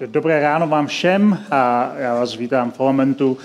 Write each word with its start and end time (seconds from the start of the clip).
Dobré 0.00 0.40
ráno 0.40 0.66
vám 0.66 0.86
všem 0.86 1.38
a 1.50 1.92
já 1.98 2.14
vás 2.14 2.36
vítám 2.36 2.70
v 2.70 2.76
Parlamentu. 2.76 3.38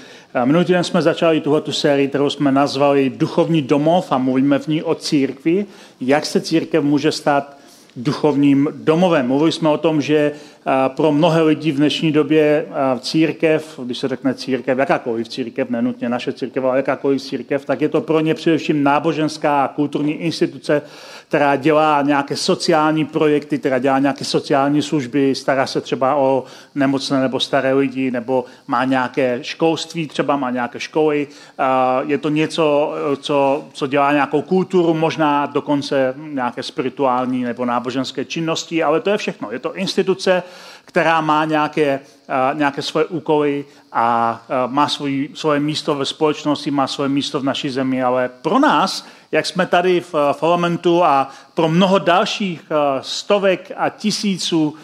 Minulý 0.45 0.65
týden 0.65 0.83
jsme 0.83 1.01
začali 1.01 1.41
tuhle 1.41 1.61
sérii, 1.71 2.07
kterou 2.07 2.29
jsme 2.29 2.51
nazvali 2.51 3.09
Duchovní 3.09 3.61
domov 3.61 4.11
a 4.11 4.17
mluvíme 4.17 4.59
v 4.59 4.67
ní 4.67 4.83
o 4.83 4.95
církvi. 4.95 5.65
Jak 6.01 6.25
se 6.25 6.41
církev 6.41 6.83
může 6.83 7.11
stát 7.11 7.57
duchovním 7.95 8.69
domovem. 8.73 9.27
Mluvili 9.27 9.51
jsme 9.51 9.69
o 9.69 9.77
tom, 9.77 10.01
že 10.01 10.31
pro 10.95 11.11
mnohé 11.11 11.41
lidi 11.41 11.71
v 11.71 11.77
dnešní 11.77 12.11
době 12.11 12.65
církev, 12.99 13.79
když 13.83 13.97
se 13.97 14.07
řekne 14.07 14.33
církev, 14.33 14.77
jakákoliv 14.77 15.29
církev, 15.29 15.69
nenutně 15.69 16.09
naše 16.09 16.33
církev, 16.33 16.63
ale 16.63 16.77
jakákoliv 16.77 17.21
církev, 17.21 17.65
tak 17.65 17.81
je 17.81 17.89
to 17.89 18.01
pro 18.01 18.19
ně 18.19 18.33
především 18.33 18.83
náboženská 18.83 19.63
a 19.63 19.67
kulturní 19.67 20.13
instituce, 20.13 20.81
která 21.31 21.55
dělá 21.55 22.01
nějaké 22.01 22.35
sociální 22.35 23.05
projekty, 23.05 23.59
která 23.59 23.79
dělá 23.79 23.99
nějaké 23.99 24.25
sociální 24.25 24.81
služby, 24.81 25.35
stará 25.35 25.67
se 25.67 25.81
třeba 25.81 26.15
o 26.15 26.43
nemocné 26.75 27.21
nebo 27.21 27.39
staré 27.39 27.73
lidi, 27.73 28.11
nebo 28.11 28.45
má 28.67 28.83
nějaké 28.83 29.39
školství, 29.41 30.07
třeba 30.07 30.35
má 30.35 30.49
nějaké 30.49 30.79
školy. 30.79 31.27
Je 32.05 32.17
to 32.17 32.29
něco, 32.29 32.93
co, 33.17 33.65
co 33.73 33.87
dělá 33.87 34.11
nějakou 34.13 34.41
kulturu, 34.41 34.93
možná 34.93 35.45
dokonce 35.45 36.13
nějaké 36.17 36.63
spirituální 36.63 37.43
nebo 37.43 37.65
náboženské 37.65 38.25
činnosti, 38.25 38.83
ale 38.83 38.99
to 38.99 39.09
je 39.09 39.17
všechno. 39.17 39.51
Je 39.51 39.59
to 39.59 39.75
instituce, 39.75 40.43
která 40.85 41.21
má 41.21 41.45
nějaké, 41.45 41.99
nějaké 42.53 42.81
svoje 42.81 43.05
úkoly 43.05 43.65
a 43.91 44.41
má 44.67 44.87
svůj, 44.87 45.29
svoje 45.33 45.59
místo 45.59 45.95
ve 45.95 46.05
společnosti, 46.05 46.71
má 46.71 46.87
svoje 46.87 47.09
místo 47.09 47.39
v 47.39 47.43
naší 47.43 47.69
zemi, 47.69 48.03
ale 48.03 48.29
pro 48.41 48.59
nás, 48.59 49.07
jak 49.31 49.45
jsme 49.45 49.65
tady 49.65 50.01
v 50.01 50.15
parlamentu 50.39 51.03
a 51.03 51.29
pro 51.53 51.69
mnoho 51.69 51.99
dalších 51.99 52.61
stovek 53.01 53.71
a 53.77 53.89
tisíců 53.89 54.75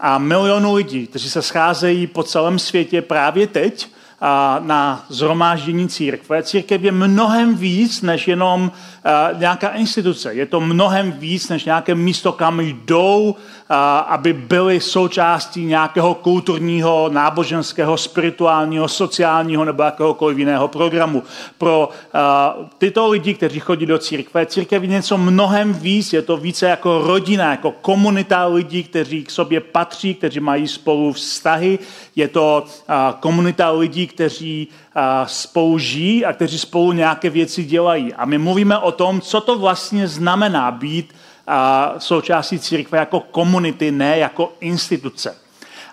a 0.00 0.18
milionů 0.18 0.74
lidí, 0.74 1.06
kteří 1.06 1.30
se 1.30 1.42
scházejí 1.42 2.06
po 2.06 2.22
celém 2.22 2.58
světě 2.58 3.02
právě 3.02 3.46
teď, 3.46 3.88
na 4.60 5.04
zhromáždění 5.08 5.88
církve. 5.88 6.42
Církev 6.42 6.82
je 6.82 6.92
mnohem 6.92 7.54
víc 7.54 8.02
než 8.02 8.28
jenom 8.28 8.72
nějaká 9.38 9.68
instituce. 9.68 10.34
Je 10.34 10.46
to 10.46 10.60
mnohem 10.60 11.12
víc 11.12 11.48
než 11.48 11.64
nějaké 11.64 11.94
místo, 11.94 12.32
kam 12.32 12.60
jdou, 12.60 13.34
aby 14.06 14.32
byly 14.32 14.80
součástí 14.80 15.64
nějakého 15.64 16.14
kulturního, 16.14 17.08
náboženského, 17.12 17.96
spirituálního, 17.96 18.88
sociálního 18.88 19.64
nebo 19.64 19.82
jakéhokoliv 19.82 20.38
jiného 20.38 20.68
programu. 20.68 21.22
Pro 21.58 21.88
tyto 22.78 23.08
lidi, 23.08 23.34
kteří 23.34 23.60
chodí 23.60 23.86
do 23.86 23.98
církve, 23.98 24.46
církev 24.46 24.82
je 24.82 24.88
něco 24.88 25.18
mnohem 25.18 25.72
víc. 25.72 26.12
Je 26.12 26.22
to 26.22 26.36
více 26.36 26.66
jako 26.66 27.02
rodina, 27.06 27.50
jako 27.50 27.70
komunita 27.70 28.46
lidí, 28.46 28.84
kteří 28.84 29.24
k 29.24 29.30
sobě 29.30 29.60
patří, 29.60 30.14
kteří 30.14 30.40
mají 30.40 30.68
spolu 30.68 31.12
vztahy. 31.12 31.78
Je 32.16 32.28
to 32.28 32.64
komunita 33.20 33.70
lidí, 33.70 34.09
kteří 34.10 34.68
spolu 35.24 35.78
žijí 35.78 36.24
a 36.24 36.32
kteří 36.32 36.58
spolu 36.58 36.92
nějaké 36.92 37.30
věci 37.30 37.64
dělají. 37.64 38.14
A 38.14 38.24
my 38.24 38.38
mluvíme 38.38 38.78
o 38.78 38.92
tom, 38.92 39.20
co 39.20 39.40
to 39.40 39.58
vlastně 39.58 40.08
znamená 40.08 40.70
být 40.70 41.14
součástí 41.98 42.58
církve 42.58 42.98
jako 42.98 43.20
komunity, 43.20 43.90
ne 43.90 44.18
jako 44.18 44.52
instituce. 44.60 45.36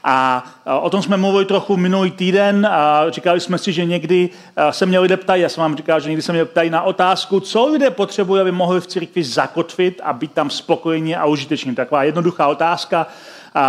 A 0.03 0.43
o 0.81 0.89
tom 0.89 1.01
jsme 1.01 1.17
mluvili 1.17 1.45
trochu 1.45 1.77
minulý 1.77 2.11
týden 2.11 2.65
a 2.65 3.05
říkali 3.09 3.39
jsme 3.39 3.57
si, 3.57 3.73
že 3.73 3.85
někdy 3.85 4.29
se 4.71 4.85
mě 4.85 4.99
lidé 4.99 5.17
ptají, 5.17 5.41
já 5.41 5.49
jsem 5.49 5.61
vám 5.61 5.77
říkal, 5.77 5.99
že 5.99 6.09
někdy 6.09 6.21
se 6.21 6.33
mě 6.33 6.45
ptají 6.45 6.69
na 6.69 6.81
otázku, 6.81 7.39
co 7.39 7.65
lidé 7.65 7.89
potřebují, 7.89 8.41
aby 8.41 8.52
mohli 8.52 8.81
v 8.81 8.87
církvi 8.87 9.23
zakotvit 9.23 10.02
a 10.03 10.13
být 10.13 10.31
tam 10.31 10.49
spokojení 10.49 11.15
a 11.15 11.25
užiteční. 11.25 11.75
Taková 11.75 12.03
jednoduchá 12.03 12.47
otázka, 12.47 13.07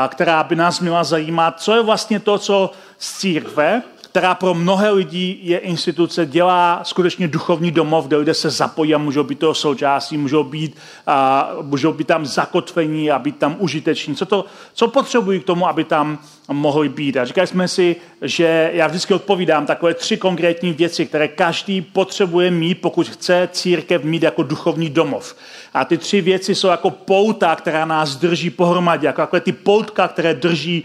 která 0.09 0.43
by 0.45 0.57
nás 0.57 0.81
měla 0.81 1.05
zajímat, 1.05 1.61
co 1.61 1.75
je 1.75 1.83
vlastně 1.83 2.21
to, 2.21 2.39
co 2.39 2.71
z 2.99 3.19
církve, 3.19 3.83
která 4.11 4.35
pro 4.35 4.55
mnohé 4.55 4.91
lidi 4.91 5.39
je 5.43 5.59
instituce, 5.59 6.27
dělá 6.27 6.81
skutečně 6.85 7.29
duchovní 7.29 7.71
domov, 7.71 8.07
kde 8.07 8.17
lidé 8.17 8.35
se 8.35 8.51
zapojí 8.51 8.95
a 8.95 8.99
můžou 8.99 9.25
být 9.25 9.39
toho 9.39 9.55
součástí, 9.55 10.17
můžou 10.17 10.45
být, 10.45 10.77
a, 11.07 11.51
můžou 11.63 11.93
být 11.93 12.07
tam 12.07 12.27
zakotvení 12.27 13.11
a 13.11 13.19
být 13.19 13.37
tam 13.37 13.57
užiteční. 13.59 14.17
Co, 14.17 14.27
to, 14.27 14.45
co 14.75 14.89
potřebují 14.89 15.41
k 15.41 15.45
tomu, 15.45 15.69
aby 15.69 15.85
tam 15.85 16.19
mohli 16.53 16.89
být? 16.89 17.17
A 17.17 17.25
říkali 17.25 17.47
jsme 17.47 17.69
si, 17.69 17.97
že 18.23 18.71
já 18.73 18.87
vždycky 18.87 19.15
odpovídám 19.15 19.67
takové 19.67 19.95
tři 19.95 20.17
konkrétní 20.17 20.73
věci, 20.73 21.07
které 21.07 21.29
každý 21.29 21.81
potřebuje 21.81 22.51
mít, 22.51 22.75
pokud 22.75 23.09
chce 23.09 23.49
církev 23.53 24.05
mít 24.05 24.23
jako 24.23 24.43
duchovní 24.43 24.91
domov. 24.91 25.37
A 25.75 25.85
ty 25.85 25.99
tři 25.99 26.21
věci 26.21 26.55
jsou 26.55 26.69
jako 26.69 26.91
pouta, 26.91 27.57
která 27.57 27.85
nás 27.85 28.17
drží 28.17 28.51
pohromadě, 28.51 29.07
jako 29.07 29.21
takové 29.21 29.41
ty 29.41 29.53
poutka, 29.53 30.09
které 30.09 30.35
drží, 30.35 30.85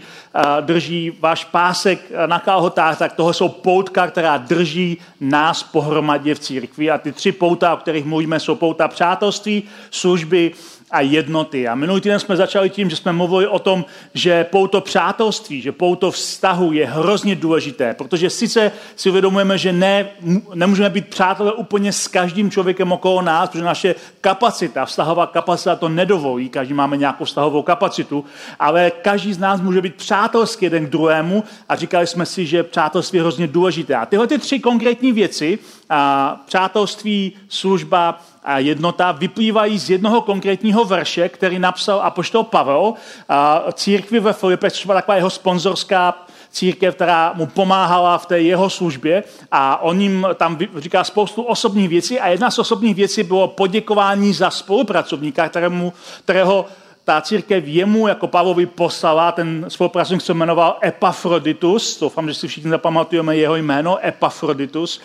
drží 0.60 1.12
váš 1.20 1.44
pásek 1.44 2.00
na 2.26 2.38
kalhotách, 2.38 2.98
tak 2.98 3.12
toho 3.12 3.32
jsou 3.32 3.48
poutka, 3.48 4.06
která 4.06 4.36
drží 4.36 4.98
nás 5.20 5.62
pohromadě 5.62 6.34
v 6.34 6.38
církvi. 6.38 6.90
A 6.90 6.98
ty 6.98 7.12
tři 7.12 7.32
pouta, 7.32 7.74
o 7.74 7.76
kterých 7.76 8.04
mluvíme, 8.04 8.40
jsou 8.40 8.54
pouta 8.54 8.88
přátelství, 8.88 9.62
služby 9.90 10.52
a 10.90 11.00
jednoty. 11.00 11.68
A 11.68 11.74
minulý 11.74 12.00
týden 12.00 12.20
jsme 12.20 12.36
začali 12.36 12.70
tím, 12.70 12.90
že 12.90 12.96
jsme 12.96 13.12
mluvili 13.12 13.46
o 13.46 13.58
tom, 13.58 13.84
že 14.14 14.44
pouto 14.44 14.80
přátelství, 14.80 15.60
že 15.60 15.72
pouto 15.72 16.10
vztahu 16.10 16.72
je 16.72 16.86
hrozně 16.86 17.36
důležité, 17.36 17.94
protože 17.94 18.30
sice 18.30 18.72
si 18.96 19.10
uvědomujeme, 19.10 19.58
že 19.58 19.72
ne, 19.72 20.06
nemůžeme 20.54 20.90
být 20.90 21.08
přátelé 21.08 21.52
úplně 21.52 21.92
s 21.92 22.08
každým 22.08 22.50
člověkem 22.50 22.92
okolo 22.92 23.22
nás, 23.22 23.48
protože 23.48 23.64
naše 23.64 23.94
kapacita, 24.20 24.84
vztahová 24.84 25.26
kapacita 25.26 25.76
to 25.76 25.88
nedovolí, 25.88 26.48
každý 26.48 26.74
máme 26.74 26.96
nějakou 26.96 27.24
vztahovou 27.24 27.62
kapacitu, 27.62 28.24
ale 28.58 28.92
každý 29.02 29.32
z 29.32 29.38
nás 29.38 29.60
může 29.60 29.80
být 29.80 29.94
přátelský 29.94 30.64
jeden 30.64 30.86
k 30.86 30.90
druhému 30.90 31.44
a 31.68 31.76
říkali 31.76 32.06
jsme 32.06 32.26
si, 32.26 32.46
že 32.46 32.62
přátelství 32.62 33.16
je 33.16 33.22
hrozně 33.22 33.46
důležité. 33.46 33.94
A 33.94 34.06
tyhle 34.06 34.26
ty 34.26 34.38
tři 34.38 34.60
konkrétní 34.60 35.12
věci, 35.12 35.58
a 35.90 36.36
přátelství, 36.46 37.32
služba 37.48 38.20
a 38.44 38.58
jednota 38.58 39.12
vyplývají 39.12 39.78
z 39.78 39.90
jednoho 39.90 40.20
konkrétního 40.20 40.84
verše, 40.84 41.28
který 41.28 41.58
napsal 41.58 42.00
apoštol 42.02 42.42
Pavel 42.42 42.94
a 43.28 43.64
církvi 43.72 44.20
ve 44.20 44.32
Filipech, 44.32 44.72
což 44.72 44.86
byla 44.86 44.98
taková 44.98 45.16
jeho 45.16 45.30
sponzorská 45.30 46.14
církev, 46.50 46.94
která 46.94 47.32
mu 47.34 47.46
pomáhala 47.46 48.18
v 48.18 48.26
té 48.26 48.40
jeho 48.40 48.70
službě. 48.70 49.24
A 49.52 49.82
on 49.82 50.00
jim 50.00 50.26
tam 50.34 50.58
říká 50.76 51.04
spoustu 51.04 51.42
osobních 51.42 51.88
věcí 51.88 52.20
a 52.20 52.28
jedna 52.28 52.50
z 52.50 52.58
osobních 52.58 52.94
věcí 52.94 53.22
bylo 53.22 53.48
poděkování 53.48 54.32
za 54.32 54.50
spolupracovníka, 54.50 55.48
kterému, 55.48 55.92
kterého 56.24 56.66
ta 57.04 57.20
církev 57.20 57.64
jemu 57.66 58.08
jako 58.08 58.26
Pavlovi 58.26 58.66
poslala, 58.66 59.32
ten 59.32 59.64
spolupracovník 59.68 60.22
se 60.22 60.34
jmenoval 60.34 60.78
Epafroditus, 60.84 62.00
doufám, 62.00 62.28
že 62.28 62.34
si 62.34 62.48
všichni 62.48 62.70
zapamatujeme 62.70 63.36
jeho 63.36 63.56
jméno, 63.56 64.06
Epafroditus, 64.06 65.00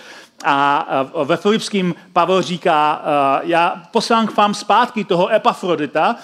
a 0.45 0.87
ve 1.23 1.37
Filipským 1.37 1.95
Pavel 2.13 2.41
říká, 2.41 3.01
já 3.43 3.83
poslám 3.91 4.27
k 4.27 4.37
vám 4.37 4.53
zpátky 4.53 5.03
toho 5.03 5.33
Epafrodita, 5.33 6.15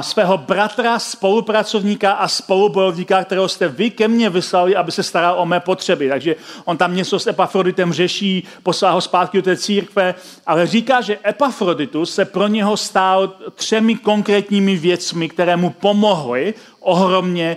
svého 0.00 0.38
bratra, 0.38 0.98
spolupracovníka 0.98 2.12
a 2.12 2.28
spolubojovníka, 2.28 3.24
kterého 3.24 3.48
jste 3.48 3.68
vy 3.68 3.90
ke 3.90 4.08
mně 4.08 4.30
vyslali, 4.30 4.76
aby 4.76 4.92
se 4.92 5.02
staral 5.02 5.40
o 5.40 5.46
mé 5.46 5.60
potřeby. 5.60 6.08
Takže 6.08 6.36
on 6.64 6.76
tam 6.76 6.96
něco 6.96 7.18
s 7.18 7.26
Epafroditem 7.26 7.92
řeší, 7.92 8.44
poslá 8.62 8.90
ho 8.90 9.00
zpátky 9.00 9.38
do 9.38 9.42
té 9.42 9.56
církve, 9.56 10.14
ale 10.46 10.66
říká, 10.66 11.00
že 11.00 11.18
Epafroditus 11.26 12.14
se 12.14 12.24
pro 12.24 12.46
něho 12.46 12.76
stál 12.76 13.32
třemi 13.54 13.94
konkrétními 13.94 14.76
věcmi, 14.76 15.28
které 15.28 15.56
mu 15.56 15.70
pomohly 15.70 16.54
ohromně 16.80 17.56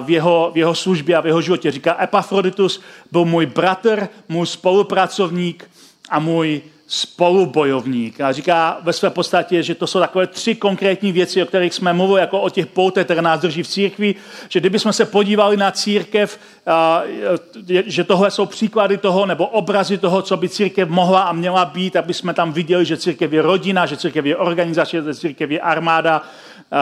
v 0.00 0.10
jeho, 0.10 0.50
v 0.54 0.56
jeho 0.56 0.74
službě 0.74 1.16
a 1.16 1.20
v 1.20 1.26
jeho 1.26 1.40
životě. 1.40 1.70
Říká, 1.70 2.02
Epafroditus 2.02 2.80
byl 3.12 3.24
můj 3.24 3.46
bratr, 3.46 4.08
můj 4.28 4.46
spolupracovník 4.46 5.70
a 6.10 6.18
můj 6.18 6.62
spolubojovník. 6.92 8.20
A 8.20 8.32
říká 8.32 8.78
ve 8.82 8.92
své 8.92 9.10
podstatě, 9.10 9.62
že 9.62 9.74
to 9.74 9.86
jsou 9.86 10.00
takové 10.00 10.26
tři 10.26 10.54
konkrétní 10.54 11.12
věci, 11.12 11.42
o 11.42 11.46
kterých 11.46 11.74
jsme 11.74 11.92
mluvili, 11.92 12.20
jako 12.20 12.40
o 12.40 12.50
těch 12.50 12.66
poutech, 12.66 13.04
které 13.04 13.22
nás 13.22 13.40
drží 13.40 13.62
v 13.62 13.68
církvi, 13.68 14.14
že 14.48 14.60
kdybychom 14.60 14.92
se 14.92 15.04
podívali 15.04 15.56
na 15.56 15.70
církev, 15.70 16.38
že 17.86 18.04
tohle 18.04 18.30
jsou 18.30 18.46
příklady 18.46 18.98
toho, 18.98 19.26
nebo 19.26 19.46
obrazy 19.46 19.98
toho, 19.98 20.22
co 20.22 20.36
by 20.36 20.48
církev 20.48 20.88
mohla 20.88 21.22
a 21.22 21.32
měla 21.32 21.64
být, 21.64 21.96
aby 21.96 22.14
jsme 22.14 22.34
tam 22.34 22.52
viděli, 22.52 22.84
že 22.84 22.96
církev 22.96 23.32
je 23.32 23.42
rodina, 23.42 23.86
že 23.86 23.96
církev 23.96 24.26
je 24.26 24.36
organizace, 24.36 25.02
že 25.02 25.14
církev 25.14 25.50
je 25.50 25.60
armáda, 25.60 26.22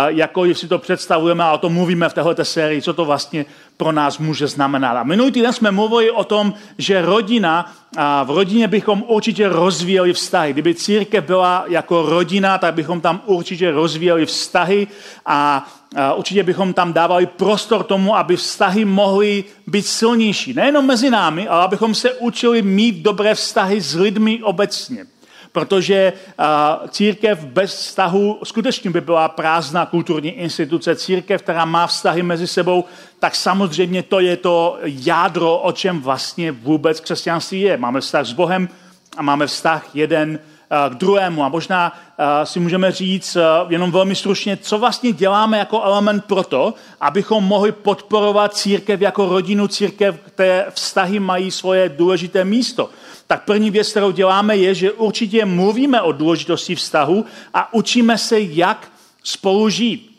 jakkoliv 0.08 0.58
si 0.58 0.68
to 0.68 0.78
představujeme 0.78 1.44
a 1.44 1.52
o 1.52 1.58
tom 1.58 1.72
mluvíme 1.72 2.08
v 2.08 2.14
této 2.14 2.44
sérii, 2.44 2.82
co 2.82 2.92
to 2.92 3.04
vlastně 3.04 3.46
pro 3.76 3.92
nás 3.92 4.18
může 4.18 4.46
znamenat. 4.46 4.96
A 4.96 5.02
minulý 5.02 5.32
týden 5.32 5.52
jsme 5.52 5.70
mluvili 5.70 6.10
o 6.10 6.24
tom, 6.24 6.54
že 6.78 7.02
rodina, 7.02 7.72
a 7.96 8.22
v 8.22 8.30
rodině 8.30 8.68
bychom 8.68 9.04
určitě 9.06 9.48
rozvíjeli 9.48 10.12
vztahy. 10.12 10.52
Kdyby 10.52 10.74
církev 10.74 11.24
byla 11.24 11.64
jako 11.68 12.02
rodina, 12.02 12.58
tak 12.58 12.74
bychom 12.74 13.00
tam 13.00 13.22
určitě 13.26 13.70
rozvíjeli 13.70 14.26
vztahy 14.26 14.86
a 15.26 15.68
určitě 16.14 16.42
bychom 16.42 16.72
tam 16.72 16.92
dávali 16.92 17.26
prostor 17.26 17.84
tomu, 17.84 18.16
aby 18.16 18.36
vztahy 18.36 18.84
mohly 18.84 19.44
být 19.66 19.86
silnější. 19.86 20.54
Nejenom 20.54 20.86
mezi 20.86 21.10
námi, 21.10 21.48
ale 21.48 21.64
abychom 21.64 21.94
se 21.94 22.12
učili 22.12 22.62
mít 22.62 22.96
dobré 22.96 23.34
vztahy 23.34 23.80
s 23.80 23.94
lidmi 23.94 24.40
obecně. 24.42 25.06
Protože 25.52 26.12
církev 26.88 27.44
bez 27.44 27.74
vztahu 27.74 28.38
skutečně 28.44 28.90
by 28.90 29.00
byla 29.00 29.28
prázdná 29.28 29.86
kulturní 29.86 30.30
instituce. 30.30 30.96
Církev, 30.96 31.42
která 31.42 31.64
má 31.64 31.86
vztahy 31.86 32.22
mezi 32.22 32.46
sebou, 32.46 32.84
tak 33.18 33.34
samozřejmě 33.34 34.02
to 34.02 34.20
je 34.20 34.36
to 34.36 34.78
jádro, 34.82 35.58
o 35.58 35.72
čem 35.72 36.00
vlastně 36.00 36.52
vůbec 36.52 37.00
křesťanství 37.00 37.60
je. 37.60 37.76
Máme 37.76 38.00
vztah 38.00 38.26
s 38.26 38.32
Bohem 38.32 38.68
a 39.16 39.22
máme 39.22 39.46
vztah 39.46 39.86
jeden 39.94 40.38
k 40.88 40.94
druhému. 40.94 41.44
A 41.44 41.48
možná 41.48 41.98
si 42.44 42.60
můžeme 42.60 42.92
říct 42.92 43.36
jenom 43.68 43.90
velmi 43.90 44.14
stručně, 44.14 44.56
co 44.56 44.78
vlastně 44.78 45.12
děláme 45.12 45.58
jako 45.58 45.82
element 45.82 46.24
pro 46.24 46.42
to, 46.42 46.74
abychom 47.00 47.44
mohli 47.44 47.72
podporovat 47.72 48.54
církev 48.54 49.00
jako 49.00 49.28
rodinu 49.28 49.68
církev, 49.68 50.20
které 50.26 50.66
vztahy 50.70 51.20
mají 51.20 51.50
svoje 51.50 51.88
důležité 51.88 52.44
místo. 52.44 52.90
Tak 53.26 53.44
první 53.44 53.70
věc, 53.70 53.90
kterou 53.90 54.10
děláme, 54.10 54.56
je, 54.56 54.74
že 54.74 54.92
určitě 54.92 55.44
mluvíme 55.44 56.02
o 56.02 56.12
důležitosti 56.12 56.74
vztahu 56.74 57.24
a 57.54 57.74
učíme 57.74 58.18
se, 58.18 58.40
jak 58.40 58.88
spolu 59.22 59.68
žít 59.68 60.17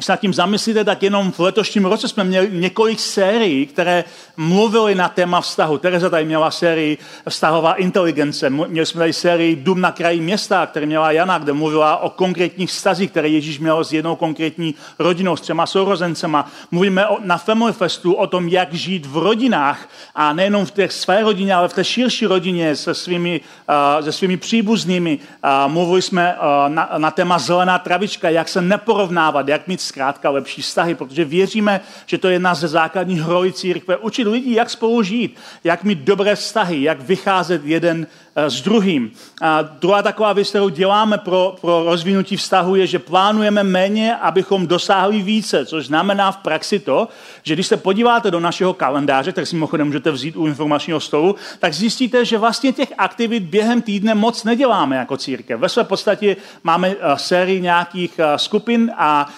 se 0.00 0.12
nad 0.12 0.20
tím 0.20 0.34
zamyslíte, 0.34 0.84
tak 0.84 1.02
jenom 1.02 1.32
v 1.32 1.40
letošním 1.40 1.84
roce 1.84 2.08
jsme 2.08 2.24
měli 2.24 2.48
několik 2.52 3.00
sérií, 3.00 3.66
které 3.66 4.04
mluvily 4.36 4.94
na 4.94 5.08
téma 5.08 5.40
vztahu. 5.40 5.78
Tereza 5.78 6.10
tady 6.10 6.24
měla 6.24 6.50
sérii 6.50 6.98
vztahová 7.28 7.74
inteligence, 7.74 8.50
měli 8.50 8.86
jsme 8.86 8.98
tady 8.98 9.12
sérii 9.12 9.56
Dům 9.56 9.80
na 9.80 9.92
kraji 9.92 10.20
města, 10.20 10.66
který 10.66 10.86
měla 10.86 11.12
Jana, 11.12 11.38
kde 11.38 11.52
mluvila 11.52 11.96
o 11.96 12.10
konkrétních 12.10 12.70
vztazích, 12.70 13.10
které 13.10 13.28
Ježíš 13.28 13.58
měl 13.58 13.84
s 13.84 13.92
jednou 13.92 14.16
konkrétní 14.16 14.74
rodinou, 14.98 15.36
s 15.36 15.40
třema 15.40 15.66
sourozencema. 15.66 16.50
Mluvíme 16.70 17.06
o, 17.06 17.18
na 17.24 17.38
Family 17.38 17.72
Festu 17.72 18.12
o 18.12 18.26
tom, 18.26 18.48
jak 18.48 18.74
žít 18.74 19.06
v 19.06 19.16
rodinách 19.16 19.88
a 20.14 20.32
nejenom 20.32 20.66
v 20.66 20.70
té 20.70 20.88
své 20.88 21.22
rodině, 21.22 21.54
ale 21.54 21.68
v 21.68 21.72
té 21.72 21.84
širší 21.84 22.26
rodině 22.26 22.76
se 22.76 22.94
svými, 22.94 23.40
uh, 23.68 24.04
se 24.04 24.12
svými 24.12 24.36
příbuznými. 24.36 25.18
Uh, 25.18 25.72
mluvili 25.72 26.02
jsme 26.02 26.36
uh, 26.36 26.74
na, 26.74 26.90
na 26.98 27.10
téma 27.10 27.38
zelená 27.38 27.78
travička, 27.78 28.28
jak 28.28 28.48
se 28.48 28.62
neporovnávat, 28.62 29.48
jak 29.48 29.68
mít 29.68 29.80
zkrátka 29.88 30.30
lepší 30.30 30.62
vztahy, 30.62 30.94
protože 30.94 31.24
věříme, 31.24 31.80
že 32.06 32.18
to 32.18 32.28
je 32.28 32.34
jedna 32.34 32.54
ze 32.54 32.68
základních 32.68 33.26
rolí 33.26 33.52
církve. 33.52 33.96
Učit 33.96 34.26
lidi, 34.28 34.54
jak 34.54 34.70
spolu 34.70 35.02
žít, 35.02 35.36
jak 35.64 35.84
mít 35.84 35.98
dobré 35.98 36.36
vztahy, 36.36 36.82
jak 36.82 37.00
vycházet 37.00 37.64
jeden 37.64 38.06
s 38.46 38.60
druhým. 38.60 39.10
A 39.42 39.62
druhá 39.62 40.02
taková 40.02 40.32
věc, 40.32 40.48
kterou 40.48 40.68
děláme 40.68 41.18
pro, 41.18 41.56
pro 41.60 41.84
rozvinutí 41.84 42.36
vztahu, 42.36 42.74
je, 42.74 42.86
že 42.86 42.98
plánujeme 42.98 43.62
méně, 43.64 44.16
abychom 44.16 44.66
dosáhli 44.66 45.22
více, 45.22 45.66
což 45.66 45.86
znamená 45.86 46.32
v 46.32 46.36
praxi 46.36 46.78
to, 46.78 47.08
že 47.42 47.54
když 47.54 47.66
se 47.66 47.76
podíváte 47.76 48.30
do 48.30 48.40
našeho 48.40 48.74
kalendáře, 48.74 49.32
tak 49.32 49.46
si 49.46 49.56
mimochodem 49.56 49.86
můžete 49.86 50.10
vzít 50.10 50.36
u 50.36 50.46
informačního 50.46 51.00
stolu, 51.00 51.36
tak 51.58 51.74
zjistíte, 51.74 52.24
že 52.24 52.38
vlastně 52.38 52.72
těch 52.72 52.92
aktivit 52.98 53.42
během 53.42 53.82
týdne 53.82 54.14
moc 54.14 54.44
neděláme 54.44 54.96
jako 54.96 55.16
církev. 55.16 55.60
Ve 55.60 55.68
své 55.68 55.84
podstatě 55.84 56.36
máme 56.64 56.88
uh, 56.88 56.94
sérii 57.16 57.60
nějakých 57.60 58.18
uh, 58.18 58.24
skupin 58.36 58.92
a 58.96 59.28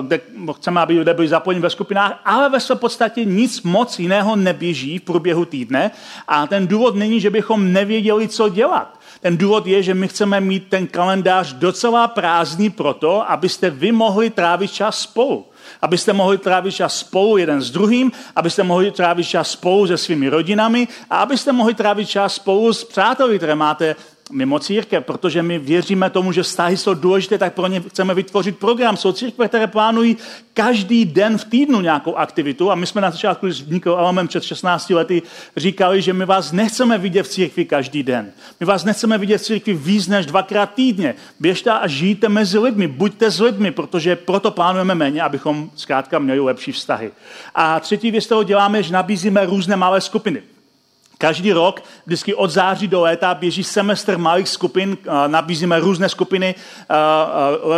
kde 0.00 0.20
chceme, 0.56 0.80
aby 0.80 0.98
lidé 0.98 1.14
byli 1.14 1.28
zapojeni 1.28 1.60
ve 1.60 1.70
skupinách, 1.70 2.20
ale 2.24 2.48
ve 2.48 2.60
své 2.60 2.74
podstatě 2.74 3.24
nic 3.24 3.62
moc 3.62 3.98
jiného 3.98 4.36
neběží 4.36 4.98
v 4.98 5.02
průběhu 5.02 5.44
týdne 5.44 5.90
a 6.28 6.46
ten 6.46 6.66
důvod 6.66 6.94
není, 6.94 7.20
že 7.20 7.30
bychom 7.30 7.72
nevěděli, 7.72 7.99
nevěděli, 8.00 8.28
co 8.28 8.48
dělat. 8.48 9.00
Ten 9.20 9.36
důvod 9.36 9.66
je, 9.66 9.82
že 9.82 9.94
my 9.94 10.08
chceme 10.08 10.40
mít 10.40 10.68
ten 10.68 10.86
kalendář 10.86 11.52
docela 11.52 12.08
prázdný 12.08 12.70
proto, 12.70 13.30
abyste 13.30 13.70
vy 13.70 13.92
mohli 13.92 14.30
trávit 14.30 14.72
čas 14.72 15.00
spolu. 15.00 15.46
Abyste 15.82 16.12
mohli 16.12 16.38
trávit 16.38 16.74
čas 16.74 16.98
spolu 16.98 17.36
jeden 17.36 17.62
s 17.62 17.70
druhým, 17.70 18.12
abyste 18.36 18.62
mohli 18.62 18.90
trávit 18.90 19.26
čas 19.26 19.50
spolu 19.50 19.86
se 19.86 19.96
svými 19.96 20.28
rodinami 20.28 20.88
a 21.10 21.20
abyste 21.20 21.52
mohli 21.52 21.74
trávit 21.74 22.08
čas 22.08 22.34
spolu 22.34 22.72
s 22.72 22.84
přáteli, 22.84 23.36
které 23.36 23.54
máte 23.54 23.96
mimo 24.30 24.58
církev, 24.58 25.04
protože 25.04 25.42
my 25.42 25.58
věříme 25.58 26.10
tomu, 26.10 26.32
že 26.32 26.42
vztahy 26.42 26.76
jsou 26.76 26.94
důležité, 26.94 27.38
tak 27.38 27.54
pro 27.54 27.66
ně 27.66 27.80
chceme 27.80 28.14
vytvořit 28.14 28.58
program. 28.58 28.96
Jsou 28.96 29.12
církve, 29.12 29.48
které 29.48 29.66
plánují 29.66 30.16
každý 30.54 31.04
den 31.04 31.38
v 31.38 31.44
týdnu 31.44 31.80
nějakou 31.80 32.14
aktivitu 32.14 32.70
a 32.70 32.74
my 32.74 32.86
jsme 32.86 33.00
na 33.00 33.10
začátku, 33.10 33.46
když 33.46 33.62
vznikl 33.62 33.90
element 33.90 34.30
před 34.30 34.42
16 34.42 34.90
lety, 34.90 35.22
říkali, 35.56 36.02
že 36.02 36.12
my 36.12 36.24
vás 36.24 36.52
nechceme 36.52 36.98
vidět 36.98 37.22
v 37.22 37.28
církvi 37.28 37.64
každý 37.64 38.02
den. 38.02 38.32
My 38.60 38.66
vás 38.66 38.84
nechceme 38.84 39.18
vidět 39.18 39.38
v 39.38 39.44
církvi 39.44 39.74
víc 39.74 40.08
než 40.08 40.26
dvakrát 40.26 40.74
týdně. 40.74 41.14
Běžte 41.40 41.70
a 41.70 41.86
žijte 41.86 42.28
mezi 42.28 42.58
lidmi, 42.58 42.88
buďte 42.88 43.30
s 43.30 43.40
lidmi, 43.40 43.70
protože 43.70 44.16
proto 44.16 44.50
plánujeme 44.50 44.94
méně, 44.94 45.22
abychom 45.22 45.70
zkrátka 45.76 46.18
měli 46.18 46.40
lepší 46.40 46.72
vztahy. 46.72 47.10
A 47.54 47.80
třetí 47.80 48.10
věc, 48.10 48.26
kterou 48.26 48.42
děláme, 48.42 48.82
že 48.82 48.92
nabízíme 48.92 49.46
různé 49.46 49.76
malé 49.76 50.00
skupiny. 50.00 50.42
Každý 51.20 51.52
rok, 51.52 51.82
vždycky 52.06 52.34
od 52.34 52.50
září 52.50 52.88
do 52.88 53.00
léta, 53.00 53.34
běží 53.34 53.64
semestr 53.64 54.18
malých 54.18 54.48
skupin, 54.48 54.96
nabízíme 55.26 55.80
různé 55.80 56.08
skupiny. 56.08 56.54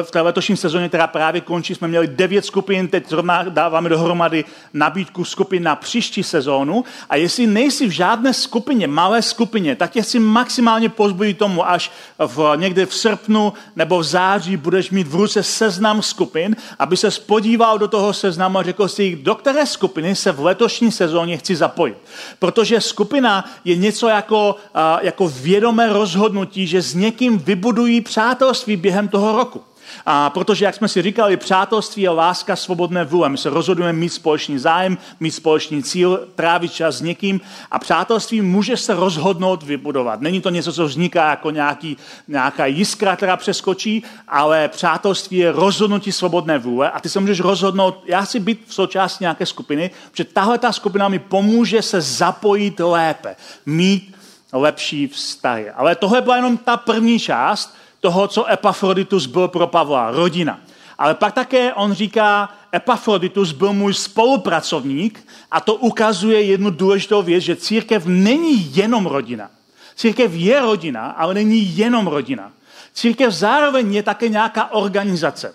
V 0.03 0.11
té 0.11 0.21
letošní 0.21 0.57
sezóně, 0.57 0.89
která 0.89 1.07
právě 1.07 1.41
končí, 1.41 1.75
jsme 1.75 1.89
měli 1.89 2.07
devět 2.07 2.45
skupin, 2.45 2.89
teď 2.89 3.09
zrovna 3.09 3.43
dáváme 3.43 3.89
dohromady 3.89 4.45
nabídku 4.73 5.25
skupin 5.25 5.63
na 5.63 5.77
příští 5.77 6.23
sezónu. 6.23 6.85
A 7.11 7.17
jestli 7.17 7.47
nejsi 7.47 7.87
v 7.87 7.91
žádné 7.91 8.35
skupině, 8.35 8.87
malé 8.87 9.23
skupině, 9.23 9.77
tak 9.77 9.91
tě 9.91 10.03
si 10.03 10.19
maximálně 10.19 10.89
pozbudit 10.89 11.39
tomu, 11.39 11.69
až 11.69 11.93
v, 12.19 12.53
někde 12.57 12.87
v 12.87 12.95
srpnu 12.95 13.53
nebo 13.77 13.99
v 13.99 14.05
září 14.05 14.57
budeš 14.57 14.91
mít 14.91 15.09
v 15.09 15.15
ruce 15.15 15.43
seznam 15.43 16.03
skupin, 16.03 16.57
aby 16.79 16.97
se 16.97 17.11
podíval 17.27 17.79
do 17.79 17.89
toho 17.89 18.13
seznamu 18.13 18.59
a 18.59 18.63
řekl 18.63 18.89
si, 18.89 19.17
do 19.17 19.35
které 19.35 19.67
skupiny 19.67 20.15
se 20.15 20.33
v 20.33 20.45
letošní 20.45 20.93
sezóně 20.93 21.37
chci 21.37 21.57
zapojit. 21.57 21.97
Protože 22.39 22.81
skupina 22.81 23.32
je 23.65 23.77
něco 23.77 24.09
jako, 24.09 24.57
jako 25.01 25.29
vědomé 25.29 25.93
rozhodnutí, 25.93 26.67
že 26.67 26.83
s 26.83 26.95
někým 26.95 27.39
vybudují 27.39 28.01
přátelství 28.01 28.77
během 28.77 29.09
toho 29.09 29.37
roku. 29.37 29.61
A 30.07 30.31
protože, 30.31 30.65
jak 30.65 30.75
jsme 30.75 30.89
si 30.89 31.03
říkali, 31.03 31.37
přátelství 31.37 32.03
je 32.03 32.11
láska 32.11 32.57
svobodné 32.57 33.05
vůle. 33.05 33.29
My 33.29 33.39
se 33.39 33.51
rozhodujeme 33.51 33.99
mít 33.99 34.09
společný 34.09 34.59
zájem, 34.59 34.99
mít 35.21 35.31
společný 35.31 35.83
cíl, 35.83 36.29
trávit 36.35 36.73
čas 36.73 36.97
s 36.97 37.01
někým 37.01 37.41
a 37.71 37.79
přátelství 37.79 38.41
může 38.41 38.77
se 38.77 38.95
rozhodnout 38.95 39.63
vybudovat. 39.63 40.21
Není 40.21 40.41
to 40.41 40.51
něco, 40.51 40.73
co 40.73 40.87
vzniká 40.87 41.31
jako 41.31 41.51
nějaký, 41.51 41.97
nějaká 42.29 42.67
jiskra, 42.67 43.17
která 43.17 43.37
přeskočí, 43.37 44.03
ale 44.29 44.69
přátelství 44.69 45.37
je 45.37 45.53
rozhodnutí 45.53 46.13
svobodné 46.13 46.59
vůle 46.59 46.91
a 46.91 47.01
ty 47.01 47.09
se 47.09 47.21
můžeš 47.21 47.41
rozhodnout, 47.41 48.03
já 48.07 48.21
chci 48.21 48.41
být 48.41 48.65
v 48.67 48.75
součástí 48.75 49.25
nějaké 49.25 49.47
skupiny, 49.47 49.91
protože 50.11 50.25
tahle 50.25 50.59
ta 50.59 50.73
skupina 50.73 51.09
mi 51.09 51.19
pomůže 51.19 51.83
se 51.83 52.01
zapojit 52.01 52.81
lépe, 52.81 53.37
mít 53.67 54.15
lepší 54.53 55.09
vztahy. 55.09 55.71
Ale 55.71 55.95
tohle 55.95 56.21
byla 56.21 56.37
jenom 56.37 56.57
ta 56.57 56.77
první 56.77 57.19
část, 57.19 57.75
toho, 58.03 58.29
co 58.29 58.53
Epafroditus 58.53 59.27
byl 59.27 59.49
pro 59.49 59.67
Pavla, 59.67 60.11
rodina. 60.11 60.61
Ale 60.99 61.15
pak 61.15 61.35
také 61.35 61.75
on 61.75 61.93
říká, 61.93 62.49
Epafroditus 62.75 63.53
byl 63.53 63.73
můj 63.73 63.95
spolupracovník 63.95 65.27
a 65.51 65.61
to 65.61 65.75
ukazuje 65.75 66.43
jednu 66.43 66.71
důležitou 66.71 67.23
věc, 67.23 67.45
že 67.45 67.57
církev 67.57 68.07
není 68.07 68.77
jenom 68.77 69.07
rodina. 69.07 69.51
Církev 69.95 70.35
je 70.35 70.61
rodina, 70.61 71.07
ale 71.07 71.35
není 71.35 71.77
jenom 71.77 72.07
rodina. 72.07 72.53
Církev 72.93 73.33
zároveň 73.33 73.95
je 73.95 74.03
také 74.03 74.29
nějaká 74.29 74.73
organizace. 74.73 75.55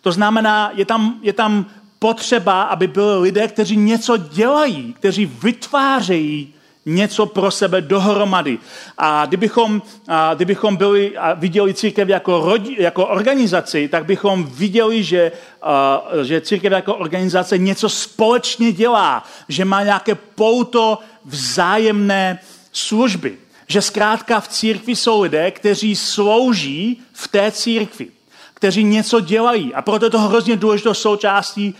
To 0.00 0.12
znamená, 0.12 0.70
je 0.74 0.84
tam, 0.84 1.18
je 1.22 1.32
tam 1.32 1.66
potřeba, 1.98 2.62
aby 2.62 2.86
byli 2.86 3.20
lidé, 3.20 3.48
kteří 3.48 3.76
něco 3.76 4.16
dělají, 4.16 4.92
kteří 4.92 5.26
vytvářejí 5.26 6.54
něco 6.86 7.26
pro 7.26 7.50
sebe 7.50 7.80
dohromady. 7.80 8.58
A 8.98 9.26
kdybychom, 9.26 9.82
a 10.08 10.34
kdybychom 10.34 10.76
byli 10.76 11.16
a 11.16 11.34
viděli 11.34 11.74
církev 11.74 12.08
jako, 12.08 12.40
rodi, 12.40 12.76
jako 12.78 13.06
organizaci, 13.06 13.88
tak 13.88 14.04
bychom 14.04 14.44
viděli, 14.44 15.02
že, 15.02 15.32
a, 15.62 16.02
že 16.22 16.40
církev 16.40 16.72
jako 16.72 16.94
organizace 16.94 17.58
něco 17.58 17.88
společně 17.88 18.72
dělá, 18.72 19.24
že 19.48 19.64
má 19.64 19.82
nějaké 19.82 20.14
pouto 20.14 20.98
vzájemné 21.24 22.38
služby. 22.72 23.36
Že 23.68 23.82
zkrátka 23.82 24.40
v 24.40 24.48
církvi 24.48 24.96
jsou 24.96 25.22
lidé, 25.22 25.50
kteří 25.50 25.96
slouží 25.96 27.02
v 27.12 27.28
té 27.28 27.52
církvi, 27.52 28.06
kteří 28.54 28.84
něco 28.84 29.20
dělají. 29.20 29.74
A 29.74 29.82
proto 29.82 30.06
je 30.06 30.10
to 30.10 30.20
hrozně 30.20 30.56
důležitou 30.56 30.94
součástí 30.94 31.74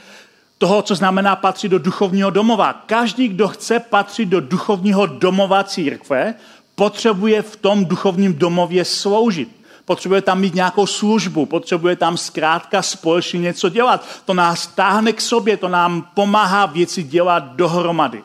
toho, 0.58 0.82
co 0.82 0.94
znamená 0.94 1.36
patřit 1.36 1.68
do 1.68 1.78
duchovního 1.78 2.30
domova. 2.30 2.72
Každý, 2.72 3.28
kdo 3.28 3.48
chce 3.48 3.80
patřit 3.80 4.26
do 4.26 4.40
duchovního 4.40 5.06
domova 5.06 5.64
církve, 5.64 6.34
potřebuje 6.74 7.42
v 7.42 7.56
tom 7.56 7.84
duchovním 7.84 8.34
domově 8.34 8.84
sloužit. 8.84 9.48
Potřebuje 9.84 10.22
tam 10.22 10.40
mít 10.40 10.54
nějakou 10.54 10.86
službu, 10.86 11.46
potřebuje 11.46 11.96
tam 11.96 12.16
zkrátka 12.16 12.82
společně 12.82 13.40
něco 13.40 13.68
dělat. 13.68 14.06
To 14.24 14.34
nás 14.34 14.66
táhne 14.66 15.12
k 15.12 15.20
sobě, 15.20 15.56
to 15.56 15.68
nám 15.68 16.06
pomáhá 16.14 16.66
věci 16.66 17.02
dělat 17.02 17.44
dohromady. 17.56 18.22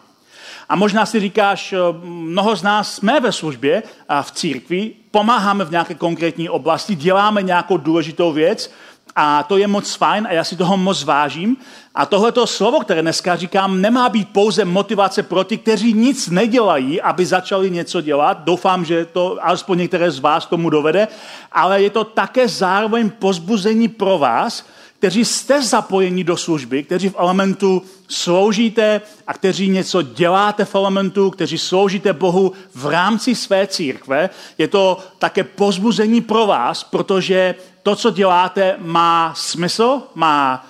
A 0.70 0.76
možná 0.76 1.06
si 1.06 1.20
říkáš, 1.20 1.74
mnoho 2.04 2.56
z 2.56 2.64
nás 2.64 2.94
jsme 2.94 3.20
ve 3.20 3.32
službě 3.32 3.84
a 4.10 4.24
v 4.24 4.32
církvi, 4.32 4.92
pomáháme 5.12 5.66
v 5.66 5.72
nějaké 5.72 5.96
konkrétní 5.96 6.50
oblasti, 6.50 6.96
děláme 6.96 7.42
nějakou 7.42 7.78
důležitou 7.78 8.32
věc, 8.32 8.72
a 9.16 9.44
to 9.44 9.58
je 9.58 9.68
moc 9.68 9.96
fajn 9.96 10.28
a 10.28 10.34
já 10.34 10.44
si 10.44 10.56
toho 10.56 10.78
moc 10.78 11.04
vážím. 11.04 11.58
A 11.96 12.06
tohleto 12.06 12.48
slovo, 12.48 12.80
které 12.80 13.02
dneska 13.02 13.36
říkám, 13.36 13.82
nemá 13.82 14.10
být 14.10 14.30
pouze 14.30 14.66
motivace 14.66 15.24
pro 15.24 15.44
ty, 15.44 15.58
kteří 15.58 15.94
nic 15.94 16.30
nedělají, 16.30 17.02
aby 17.02 17.26
začali 17.26 17.72
něco 17.72 18.02
dělat. 18.02 18.44
Doufám, 18.44 18.86
že 18.86 19.06
to 19.06 19.38
alespoň 19.42 19.78
některé 19.78 20.12
z 20.12 20.20
vás 20.20 20.46
tomu 20.46 20.70
dovede, 20.70 21.08
ale 21.52 21.82
je 21.82 21.90
to 21.90 22.04
také 22.04 22.48
zároveň 22.48 23.10
pozbuzení 23.10 23.88
pro 23.88 24.18
vás, 24.18 24.66
kteří 25.02 25.26
jste 25.26 25.62
zapojeni 25.62 26.24
do 26.24 26.38
služby, 26.38 26.84
kteří 26.84 27.10
v 27.10 27.16
elementu 27.18 27.82
sloužíte 28.08 29.02
a 29.28 29.34
kteří 29.34 29.70
něco 29.70 30.02
děláte 30.02 30.66
v 30.66 30.76
elementu, 30.76 31.30
kteří 31.30 31.58
sloužíte 31.58 32.14
Bohu 32.14 32.52
v 32.76 32.86
rámci 32.86 33.36
své 33.36 33.68
církve. 33.68 34.30
Je 34.58 34.68
to 34.68 34.98
také 35.20 35.44
pozbuzení 35.44 36.22
pro 36.22 36.46
vás, 36.48 36.84
protože 36.84 37.56
to, 37.84 37.96
co 37.96 38.12
děláte, 38.12 38.76
má 38.80 39.34
smysl, 39.36 40.02
má, 40.16 40.66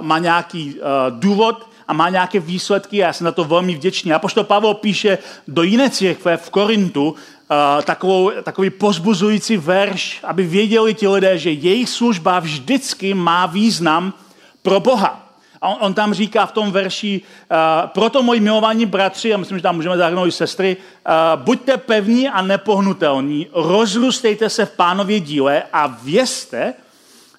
uh, 0.00 0.06
má 0.06 0.18
nějaký 0.18 0.74
uh, 0.74 0.80
důvod 1.20 1.68
a 1.88 1.92
má 1.92 2.08
nějaké 2.08 2.40
výsledky. 2.40 2.96
Já 2.96 3.12
jsem 3.12 3.24
na 3.24 3.32
to 3.32 3.44
velmi 3.44 3.74
vděčný. 3.74 4.12
A 4.12 4.18
pošto 4.18 4.44
Pavel 4.44 4.74
píše 4.74 5.18
do 5.48 5.62
jiné 5.62 5.90
církve 5.90 6.36
v 6.36 6.50
Korintu, 6.50 7.14
takovou, 7.82 8.30
takový 8.42 8.70
pozbuzující 8.70 9.56
verš, 9.56 10.20
aby 10.24 10.46
věděli 10.46 10.94
ti 10.94 11.08
lidé, 11.08 11.38
že 11.38 11.50
jejich 11.50 11.88
služba 11.88 12.38
vždycky 12.38 13.14
má 13.14 13.46
význam 13.46 14.14
pro 14.62 14.80
Boha. 14.80 15.24
A 15.60 15.68
on, 15.68 15.76
on 15.80 15.94
tam 15.94 16.14
říká 16.14 16.46
v 16.46 16.52
tom 16.52 16.72
verši, 16.72 17.20
uh, 17.20 17.56
proto 17.86 18.22
moji 18.22 18.40
milovaní 18.40 18.86
bratři, 18.86 19.34
a 19.34 19.36
myslím, 19.36 19.58
že 19.58 19.62
tam 19.62 19.76
můžeme 19.76 19.96
zahrnout 19.96 20.28
i 20.28 20.32
sestry, 20.32 20.76
uh, 20.76 21.42
buďte 21.42 21.76
pevní 21.76 22.28
a 22.28 22.42
nepohnutelní, 22.42 23.46
rozrůstejte 23.52 24.50
se 24.50 24.66
v 24.66 24.70
pánově 24.70 25.20
díle 25.20 25.62
a 25.72 25.86
vězte, 25.86 26.74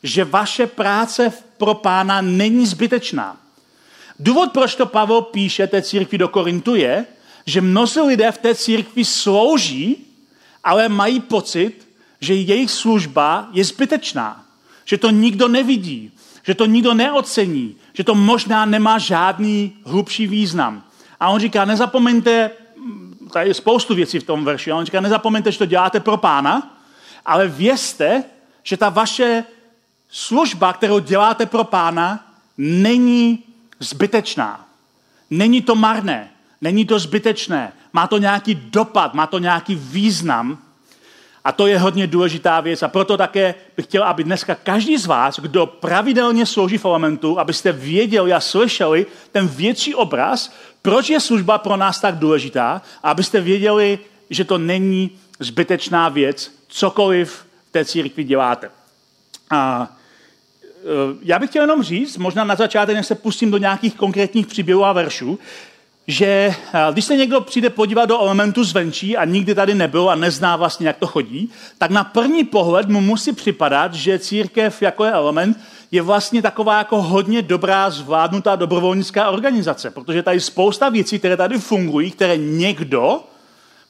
že 0.03 0.25
vaše 0.25 0.67
práce 0.67 1.33
pro 1.57 1.73
pána 1.73 2.21
není 2.21 2.65
zbytečná. 2.65 3.37
Důvod, 4.19 4.51
proč 4.51 4.75
to 4.75 4.85
Pavel 4.85 5.21
píše 5.21 5.67
té 5.67 5.81
církvi 5.81 6.17
do 6.17 6.27
Korintu 6.27 6.75
je, 6.75 7.05
že 7.46 7.62
mnozí 7.62 8.01
lidé 8.01 8.31
v 8.31 8.38
té 8.38 8.55
církvi 8.55 9.05
slouží, 9.05 10.05
ale 10.63 10.89
mají 10.89 11.19
pocit, 11.19 11.88
že 12.22 12.34
jejich 12.34 12.72
služba 12.72 13.50
je 13.51 13.65
zbytečná. 13.65 14.46
Že 14.86 14.98
to 14.98 15.10
nikdo 15.10 15.48
nevidí, 15.48 16.12
že 16.43 16.55
to 16.55 16.65
nikdo 16.65 16.93
neocení, 16.93 17.75
že 17.93 18.03
to 18.03 18.15
možná 18.15 18.65
nemá 18.65 18.98
žádný 18.98 19.74
hlubší 19.84 20.27
význam. 20.27 20.84
A 21.19 21.29
on 21.29 21.39
říká, 21.39 21.65
nezapomeňte, 21.65 22.51
tady 23.34 23.50
je 23.50 23.53
spoustu 23.53 23.96
věcí 23.96 24.19
v 24.19 24.24
tom 24.24 24.46
verši, 24.46 24.72
a 24.72 24.75
on 24.75 24.86
říká, 24.86 25.01
nezapomeňte, 25.01 25.51
že 25.51 25.58
to 25.58 25.65
děláte 25.65 26.00
pro 26.00 26.17
pána, 26.17 26.77
ale 27.25 27.48
vězte, 27.48 28.24
že 28.63 28.77
ta 28.77 28.89
vaše 28.89 29.43
služba, 30.10 30.74
kterou 30.74 31.00
děláte 31.00 31.46
pro 31.46 31.63
pána, 31.63 32.34
není 32.58 33.43
zbytečná. 33.79 34.65
Není 35.29 35.62
to 35.62 35.75
marné. 35.75 36.31
Není 36.61 36.85
to 36.85 36.99
zbytečné. 36.99 37.73
Má 37.93 38.07
to 38.07 38.17
nějaký 38.17 38.55
dopad, 38.55 39.13
má 39.13 39.27
to 39.27 39.39
nějaký 39.39 39.75
význam. 39.75 40.57
A 41.43 41.51
to 41.51 41.67
je 41.67 41.79
hodně 41.79 42.07
důležitá 42.07 42.59
věc. 42.61 42.83
A 42.83 42.87
proto 42.87 43.17
také 43.17 43.55
bych 43.77 43.85
chtěl, 43.85 44.03
aby 44.03 44.23
dneska 44.23 44.55
každý 44.55 44.97
z 44.97 45.05
vás, 45.05 45.39
kdo 45.39 45.65
pravidelně 45.65 46.45
slouží 46.45 46.77
v 46.77 46.85
elementu, 46.85 47.39
abyste 47.39 47.71
věděli 47.71 48.33
a 48.33 48.39
slyšeli 48.39 49.05
ten 49.31 49.47
větší 49.47 49.95
obraz, 49.95 50.53
proč 50.81 51.09
je 51.09 51.19
služba 51.19 51.57
pro 51.57 51.77
nás 51.77 51.99
tak 51.99 52.15
důležitá, 52.15 52.81
a 53.03 53.11
abyste 53.11 53.41
věděli, 53.41 53.99
že 54.29 54.45
to 54.45 54.57
není 54.57 55.11
zbytečná 55.39 56.09
věc, 56.09 56.51
cokoliv 56.67 57.45
v 57.69 57.71
té 57.71 57.85
církvi 57.85 58.23
děláte. 58.23 58.71
A 59.49 59.87
e, 60.67 60.85
já 61.21 61.39
bych 61.39 61.49
chtěl 61.49 61.63
jenom 61.63 61.83
říct, 61.83 62.17
možná 62.17 62.43
na 62.43 62.55
začátek, 62.55 62.95
než 62.95 63.07
se 63.07 63.15
pustím 63.15 63.51
do 63.51 63.57
nějakých 63.57 63.95
konkrétních 63.95 64.47
příběhů 64.47 64.85
a 64.85 64.93
veršů, 64.93 65.39
že 66.09 66.25
eh, 66.25 66.55
když 66.91 67.05
se 67.05 67.15
někdo 67.15 67.41
přijde 67.41 67.69
podívat 67.69 68.05
do 68.05 68.21
elementu 68.21 68.63
zvenčí 68.63 69.17
a 69.17 69.25
nikdy 69.25 69.55
tady 69.55 69.75
nebyl 69.75 70.09
a 70.09 70.15
nezná 70.15 70.55
vlastně, 70.55 70.87
jak 70.87 70.97
to 70.97 71.07
chodí, 71.07 71.49
tak 71.77 71.91
na 71.91 72.03
první 72.03 72.43
pohled 72.43 72.89
mu 72.89 73.01
musí 73.01 73.33
připadat, 73.33 73.93
že 73.93 74.19
církev 74.19 74.81
jako 74.81 75.05
je 75.05 75.11
element 75.11 75.57
je 75.91 76.01
vlastně 76.01 76.41
taková 76.41 76.77
jako 76.77 77.01
hodně 77.01 77.41
dobrá, 77.41 77.89
zvládnutá 77.89 78.55
dobrovolnická 78.55 79.29
organizace, 79.29 79.91
protože 79.91 80.23
tady 80.23 80.39
spousta 80.39 80.89
věcí, 80.89 81.19
které 81.19 81.37
tady 81.37 81.57
fungují, 81.57 82.11
které 82.11 82.37
někdo 82.37 83.23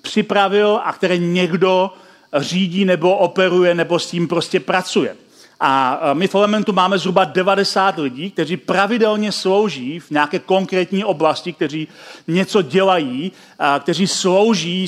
připravil 0.01 0.79
a 0.83 0.93
které 0.93 1.17
někdo 1.17 1.93
řídí 2.38 2.85
nebo 2.85 3.17
operuje 3.17 3.75
nebo 3.75 3.99
s 3.99 4.11
tím 4.11 4.27
prostě 4.27 4.59
pracuje. 4.59 5.15
A 5.60 6.00
my 6.13 6.28
v 6.28 6.36
Elementu 6.36 6.74
máme 6.74 6.98
zhruba 6.98 7.24
90 7.24 7.98
lidí, 7.98 8.32
kteří 8.32 8.58
pravidelně 8.58 9.32
slouží 9.32 10.00
v 10.00 10.12
nějaké 10.12 10.39
konkrétní 10.39 11.06
oblasti, 11.06 11.54
kteří 11.54 11.88
něco 12.28 12.62
dělají, 12.62 13.32
kteří 13.80 14.08
slouží 14.08 14.88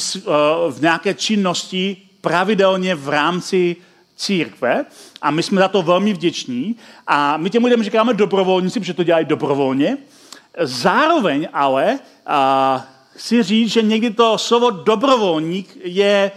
v 0.69 0.81
nějaké 0.81 1.13
činnosti 1.13 1.97
pravidelně 2.21 2.95
v 2.95 3.09
rámci 3.09 3.75
církve 4.15 4.85
a 5.21 5.31
my 5.31 5.43
jsme 5.43 5.61
za 5.61 5.67
to 5.67 5.81
velmi 5.81 6.13
vděční 6.13 6.75
a 7.07 7.37
my 7.37 7.49
těm 7.49 7.63
lidem 7.63 7.83
říkáme 7.83 8.13
dobrovolníci, 8.13 8.79
protože 8.79 8.93
to 8.93 9.03
dělají 9.03 9.25
dobrovolně. 9.25 9.97
Zároveň 10.61 11.47
ale 11.53 11.99
chci 13.15 13.43
říct, 13.43 13.71
že 13.71 13.81
někdy 13.81 14.09
to 14.09 14.37
slovo 14.37 14.69
dobrovolník 14.69 15.77
je, 15.83 16.31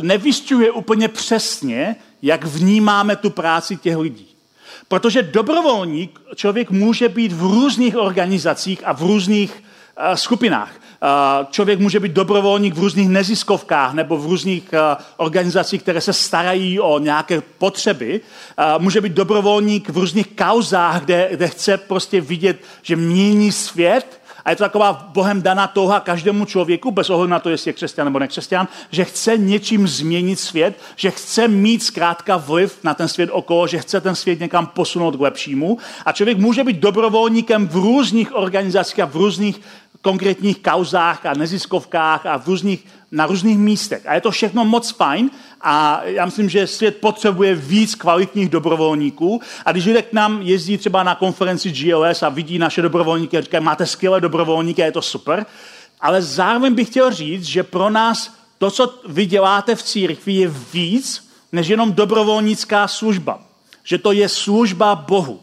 nevystřuje 0.00 0.70
úplně 0.70 1.08
přesně, 1.08 1.96
jak 2.22 2.44
vnímáme 2.44 3.16
tu 3.16 3.30
práci 3.30 3.76
těch 3.76 3.96
lidí. 3.96 4.26
Protože 4.88 5.22
dobrovolník 5.22 6.20
člověk 6.34 6.70
může 6.70 7.08
být 7.08 7.32
v 7.32 7.42
různých 7.42 7.96
organizacích 7.96 8.82
a 8.84 8.92
v 8.92 9.02
různých 9.02 9.52
uh, 9.52 10.14
skupinách. 10.14 10.70
Uh, 11.02 11.46
člověk 11.50 11.78
může 11.78 12.00
být 12.00 12.12
dobrovolník 12.12 12.74
v 12.74 12.78
různých 12.78 13.08
neziskovkách 13.08 13.94
nebo 13.94 14.16
v 14.16 14.26
různých 14.26 14.62
uh, 14.72 15.04
organizacích, 15.16 15.82
které 15.82 16.00
se 16.00 16.12
starají 16.12 16.80
o 16.80 16.98
nějaké 16.98 17.42
potřeby. 17.58 18.20
Může 18.78 19.00
být 19.00 19.12
dobrovolník 19.12 19.88
v 19.88 19.98
různých 19.98 20.26
kauzách, 20.26 21.04
kde, 21.04 21.28
kde 21.32 21.48
chce 21.48 21.76
prostě 21.76 22.20
vidět, 22.20 22.60
že 22.82 22.96
mění 22.96 23.52
svět 23.52 24.19
a 24.44 24.50
je 24.50 24.56
to 24.56 24.64
taková 24.64 25.10
Bohem 25.12 25.42
daná 25.42 25.66
touha 25.66 26.00
každému 26.00 26.44
člověku, 26.44 26.90
bez 26.90 27.10
ohledu 27.10 27.30
na 27.30 27.38
to, 27.38 27.50
jestli 27.50 27.68
je 27.68 27.72
křesťan 27.72 28.06
nebo 28.06 28.18
nekřesťan, 28.18 28.68
že 28.90 29.04
chce 29.04 29.36
něčím 29.38 29.88
změnit 29.88 30.40
svět, 30.40 30.80
že 30.96 31.10
chce 31.10 31.48
mít 31.48 31.82
zkrátka 31.82 32.36
vliv 32.36 32.78
na 32.84 32.94
ten 32.94 33.08
svět 33.08 33.30
okolo, 33.32 33.66
že 33.66 33.78
chce 33.78 34.00
ten 34.00 34.14
svět 34.14 34.40
někam 34.40 34.66
posunout 34.66 35.16
k 35.16 35.20
lepšímu. 35.20 35.78
A 36.06 36.12
člověk 36.12 36.38
může 36.38 36.64
být 36.64 36.76
dobrovolníkem 36.76 37.68
v 37.68 37.74
různých 37.76 38.34
organizacích 38.34 39.00
a 39.00 39.06
v 39.06 39.16
různých 39.16 39.60
konkrétních 40.02 40.58
kauzách 40.58 41.26
a 41.26 41.34
neziskovkách 41.34 42.26
a 42.26 42.36
v 42.38 42.46
různých, 42.46 42.86
na 43.12 43.26
různých 43.26 43.58
místech. 43.58 44.06
A 44.06 44.14
je 44.14 44.20
to 44.20 44.30
všechno 44.30 44.64
moc 44.64 44.90
fajn 44.90 45.30
a 45.60 46.02
já 46.04 46.24
myslím, 46.24 46.48
že 46.48 46.66
svět 46.66 46.96
potřebuje 46.96 47.54
víc 47.54 47.94
kvalitních 47.94 48.48
dobrovolníků. 48.48 49.40
A 49.64 49.72
když 49.72 49.86
lidé 49.86 50.02
k 50.02 50.12
nám 50.12 50.42
jezdí 50.42 50.78
třeba 50.78 51.02
na 51.02 51.14
konferenci 51.14 51.72
GLS 51.72 52.22
a 52.22 52.28
vidí 52.28 52.58
naše 52.58 52.82
dobrovolníky 52.82 53.38
a 53.38 53.40
říkají, 53.40 53.64
máte 53.64 53.86
skvělé 53.86 54.20
dobrovolníky 54.20 54.82
je 54.82 54.92
to 54.92 55.02
super, 55.02 55.46
ale 56.00 56.22
zároveň 56.22 56.74
bych 56.74 56.88
chtěl 56.88 57.12
říct, 57.12 57.44
že 57.44 57.62
pro 57.62 57.90
nás 57.90 58.34
to, 58.58 58.70
co 58.70 58.94
vy 59.06 59.26
děláte 59.26 59.74
v 59.74 59.82
církvi, 59.82 60.32
je 60.32 60.52
víc 60.72 61.30
než 61.52 61.68
jenom 61.68 61.92
dobrovolnická 61.92 62.88
služba. 62.88 63.42
Že 63.84 63.98
to 63.98 64.12
je 64.12 64.28
služba 64.28 64.94
Bohu. 64.94 65.40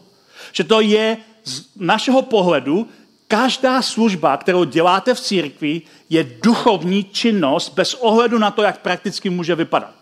Že 0.52 0.64
to 0.64 0.80
je 0.80 1.16
z 1.44 1.62
našeho 1.76 2.22
pohledu 2.22 2.88
Každá 3.28 3.82
služba, 3.82 4.36
kterou 4.36 4.64
děláte 4.64 5.14
v 5.14 5.20
církvi, 5.20 5.82
je 6.10 6.24
duchovní 6.42 7.04
činnost 7.04 7.74
bez 7.74 7.94
ohledu 7.94 8.38
na 8.38 8.50
to, 8.50 8.62
jak 8.62 8.80
prakticky 8.80 9.30
může 9.30 9.54
vypadat. 9.54 9.94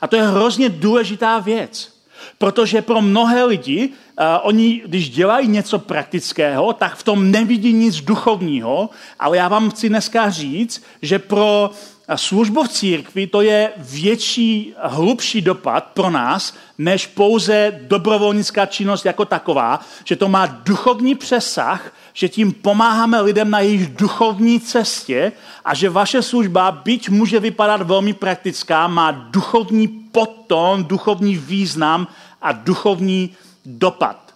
A 0.00 0.06
to 0.06 0.16
je 0.16 0.22
hrozně 0.22 0.68
důležitá 0.68 1.38
věc. 1.38 2.00
Protože 2.38 2.82
pro 2.82 3.02
mnohé 3.02 3.44
lidi, 3.44 3.88
uh, 3.88 4.24
oni, 4.42 4.82
když 4.86 5.10
dělají 5.10 5.48
něco 5.48 5.78
praktického, 5.78 6.72
tak 6.72 6.96
v 6.96 7.02
tom 7.02 7.30
nevidí 7.30 7.72
nic 7.72 8.00
duchovního, 8.00 8.90
ale 9.18 9.36
já 9.36 9.48
vám 9.48 9.70
chci 9.70 9.88
dneska 9.88 10.30
říct, 10.30 10.84
že 11.02 11.18
pro 11.18 11.70
službu 12.16 12.64
v 12.64 12.68
církvi 12.68 13.26
to 13.26 13.40
je 13.40 13.72
větší, 13.76 14.74
hlubší 14.82 15.40
dopad 15.40 15.84
pro 15.84 16.10
nás, 16.10 16.54
než 16.78 17.06
pouze 17.06 17.80
dobrovolnická 17.82 18.66
činnost 18.66 19.06
jako 19.06 19.24
taková, 19.24 19.80
že 20.04 20.16
to 20.16 20.28
má 20.28 20.46
duchovní 20.46 21.14
přesah, 21.14 21.92
že 22.14 22.28
tím 22.28 22.52
pomáháme 22.52 23.20
lidem 23.20 23.50
na 23.50 23.60
jejich 23.60 23.96
duchovní 23.96 24.60
cestě 24.60 25.32
a 25.64 25.74
že 25.74 25.90
vaše 25.90 26.22
služba, 26.22 26.70
byť 26.70 27.08
může 27.08 27.40
vypadat 27.40 27.82
velmi 27.82 28.12
praktická, 28.12 28.86
má 28.86 29.10
duchovní 29.10 29.88
potom, 29.88 30.84
duchovní 30.84 31.36
význam 31.36 32.06
a 32.42 32.52
duchovní 32.52 33.30
dopad. 33.64 34.34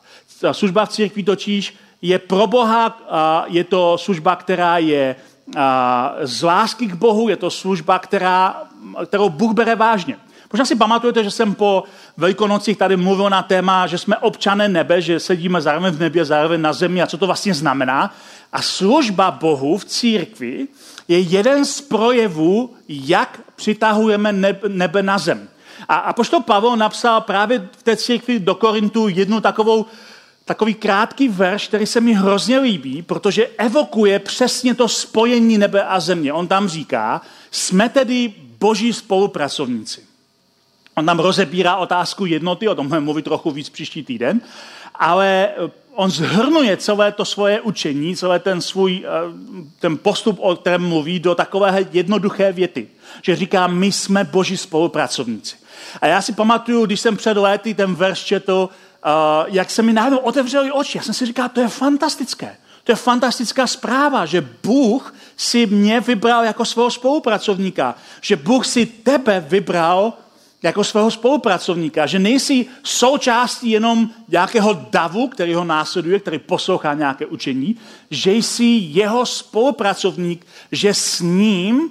Služba 0.52 0.87
v 0.87 0.88
církvi 0.88 1.23
totiž 1.23 1.75
je 2.02 2.19
pro 2.19 2.47
Boha, 2.47 2.99
je 3.47 3.64
to 3.64 3.99
služba, 3.99 4.37
která 4.37 4.78
je 4.78 5.16
z 6.23 6.43
lásky 6.43 6.87
k 6.87 6.95
Bohu, 6.95 7.28
je 7.28 7.37
to 7.37 7.50
služba, 7.50 7.99
která, 7.99 8.62
kterou 9.07 9.28
Bůh 9.28 9.52
bere 9.52 9.76
vážně. 9.76 10.16
Možná 10.54 10.64
si 10.64 10.76
pamatujete, 10.76 11.25
že 11.25 11.30
jsem 11.30 11.54
po 11.54 11.84
Velikonocích 12.16 12.78
tady 12.78 12.96
mluvil 12.96 13.30
na 13.30 13.42
téma, 13.42 13.87
že 13.87 13.99
jsme 13.99 14.16
občané 14.16 14.68
nebe, 14.68 15.02
že 15.02 15.20
sedíme 15.20 15.61
zároveň 15.61 15.94
v 15.94 16.00
nebě, 16.00 16.25
zároveň 16.25 16.61
na 16.61 16.73
zemi 16.73 17.02
a 17.02 17.06
co 17.06 17.18
to 17.18 17.26
vlastně 17.26 17.54
znamená. 17.54 18.14
A 18.52 18.62
služba 18.62 19.30
Bohu 19.30 19.78
v 19.78 19.84
církvi 19.84 20.68
je 21.08 21.18
jeden 21.18 21.64
z 21.64 21.80
projevů, 21.80 22.75
jak 22.88 23.40
přitahujeme 23.56 24.32
nebe 24.68 25.02
na 25.02 25.18
zem. 25.18 25.49
A, 25.88 26.12
pošto 26.12 26.40
Pavel 26.40 26.76
napsal 26.76 27.20
právě 27.20 27.68
v 27.78 27.82
té 27.82 27.96
církvi 27.96 28.38
do 28.38 28.54
Korintu 28.54 29.08
jednu 29.08 29.40
takovou 29.40 29.87
takový 30.44 30.75
krátký 30.75 31.28
verš, 31.28 31.68
který 31.68 31.87
se 31.87 32.00
mi 32.00 32.12
hrozně 32.12 32.58
líbí, 32.58 33.02
protože 33.02 33.46
evokuje 33.58 34.18
přesně 34.18 34.75
to 34.75 34.88
spojení 34.88 35.58
nebe 35.58 35.84
a 35.84 36.00
země. 36.00 36.32
On 36.32 36.49
tam 36.49 36.68
říká, 36.68 37.20
jsme 37.50 37.88
tedy 37.88 38.34
boží 38.58 38.92
spolupracovníci. 38.92 40.13
On 40.94 41.06
tam 41.06 41.18
rozebírá 41.18 41.76
otázku 41.76 42.26
jednoty, 42.26 42.68
o 42.68 42.74
tom 42.74 42.88
budeme 42.88 43.04
mluvit 43.04 43.22
trochu 43.22 43.50
víc 43.50 43.68
příští 43.68 44.02
týden, 44.02 44.40
ale 44.94 45.48
eh, 45.48 45.70
on 45.94 46.10
zhrnuje 46.10 46.76
celé 46.76 47.12
to 47.12 47.24
svoje 47.24 47.60
učení, 47.60 48.16
celé 48.16 48.38
ten 48.38 48.60
svůj 48.60 49.04
eh, 49.04 49.10
ten 49.78 49.98
postup, 49.98 50.38
o 50.40 50.56
kterém 50.56 50.88
mluví, 50.88 51.20
do 51.20 51.34
takové 51.34 51.86
jednoduché 51.92 52.52
věty. 52.52 52.88
Že 53.22 53.36
říká, 53.36 53.66
my 53.66 53.92
jsme 53.92 54.24
boží 54.24 54.56
spolupracovníci. 54.56 55.56
A 56.00 56.06
já 56.06 56.22
si 56.22 56.32
pamatuju, 56.32 56.86
když 56.86 57.00
jsem 57.00 57.16
před 57.16 57.36
léty 57.36 57.74
ten 57.74 57.94
verš 57.94 58.24
četl, 58.24 58.68
uh, 59.06 59.54
jak 59.54 59.70
se 59.70 59.82
mi 59.82 59.92
najednou 59.92 60.18
otevřeli 60.18 60.72
oči. 60.72 60.98
Já 60.98 61.02
jsem 61.02 61.14
si 61.14 61.26
říkal, 61.26 61.48
to 61.48 61.60
je 61.60 61.68
fantastické. 61.68 62.56
To 62.84 62.92
je 62.92 62.96
fantastická 62.96 63.66
zpráva, 63.66 64.26
že 64.26 64.48
Bůh 64.62 65.14
si 65.36 65.66
mě 65.66 66.00
vybral 66.00 66.44
jako 66.44 66.64
svého 66.64 66.90
spolupracovníka. 66.90 67.94
Že 68.20 68.36
Bůh 68.36 68.66
si 68.66 68.86
tebe 68.86 69.44
vybral 69.48 70.12
jako 70.64 70.85
svého 70.85 71.11
spolupracovníka. 71.11 72.06
Že 72.06 72.18
nejsi 72.18 72.66
součástí 72.83 73.71
jenom 73.71 74.11
nějakého 74.28 74.87
davu, 74.90 75.28
který 75.28 75.54
ho 75.54 75.64
následuje, 75.64 76.21
který 76.21 76.38
poslouchá 76.38 76.94
nějaké 76.94 77.26
učení. 77.26 77.76
Že 78.11 78.33
jsi 78.33 78.64
jeho 78.80 79.26
spolupracovník, 79.26 80.47
že 80.73 80.94
s 80.94 81.21
ním 81.21 81.90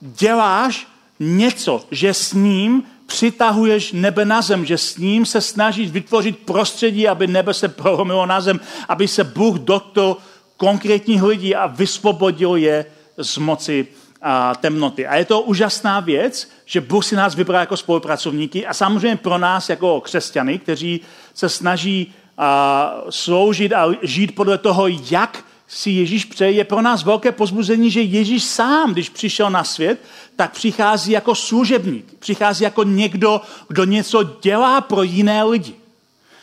děláš 0.00 0.86
něco, 1.20 1.84
že 1.90 2.14
s 2.14 2.32
ním 2.32 2.82
přitahuješ 3.06 3.92
nebe 3.92 4.24
na 4.24 4.42
zem, 4.42 4.64
že 4.64 4.78
s 4.78 4.96
ním 4.96 5.26
se 5.26 5.40
snažíš 5.40 5.90
vytvořit 5.90 6.38
prostředí, 6.38 7.08
aby 7.08 7.26
nebe 7.26 7.54
se 7.54 7.68
prolomilo 7.68 8.26
na 8.26 8.40
zem, 8.40 8.60
aby 8.88 9.08
se 9.08 9.24
Bůh 9.24 9.58
dotkl 9.58 10.16
konkrétních 10.56 11.22
lidí 11.22 11.54
a 11.54 11.66
vysvobodil 11.66 12.56
je 12.56 12.86
z 13.16 13.38
moci 13.38 13.86
a 14.22 14.54
temnoty. 14.54 15.06
A 15.06 15.16
je 15.16 15.24
to 15.24 15.40
úžasná 15.40 16.00
věc, 16.00 16.50
že 16.64 16.80
Bůh 16.80 17.04
si 17.04 17.16
nás 17.16 17.34
vybral 17.34 17.60
jako 17.60 17.76
spolupracovníky 17.76 18.66
a 18.66 18.74
samozřejmě 18.74 19.16
pro 19.16 19.38
nás 19.38 19.68
jako 19.68 20.00
křesťany, 20.00 20.58
kteří 20.58 21.00
se 21.34 21.48
snaží 21.48 22.14
a, 22.38 22.94
sloužit 23.10 23.72
a 23.72 23.88
žít 24.02 24.34
podle 24.34 24.58
toho, 24.58 24.88
jak 24.88 25.44
si 25.68 25.90
Ježíš 25.90 26.24
přeje, 26.24 26.50
je 26.50 26.64
pro 26.64 26.82
nás 26.82 27.04
velké 27.04 27.32
pozbuzení, 27.32 27.90
že 27.90 28.00
Ježíš 28.02 28.44
sám, 28.44 28.92
když 28.92 29.08
přišel 29.08 29.50
na 29.50 29.64
svět, 29.64 30.00
tak 30.36 30.52
přichází 30.52 31.12
jako 31.12 31.34
služebník. 31.34 32.18
Přichází 32.18 32.64
jako 32.64 32.82
někdo, 32.82 33.40
kdo 33.68 33.84
něco 33.84 34.22
dělá 34.22 34.80
pro 34.80 35.02
jiné 35.02 35.44
lidi. 35.44 35.74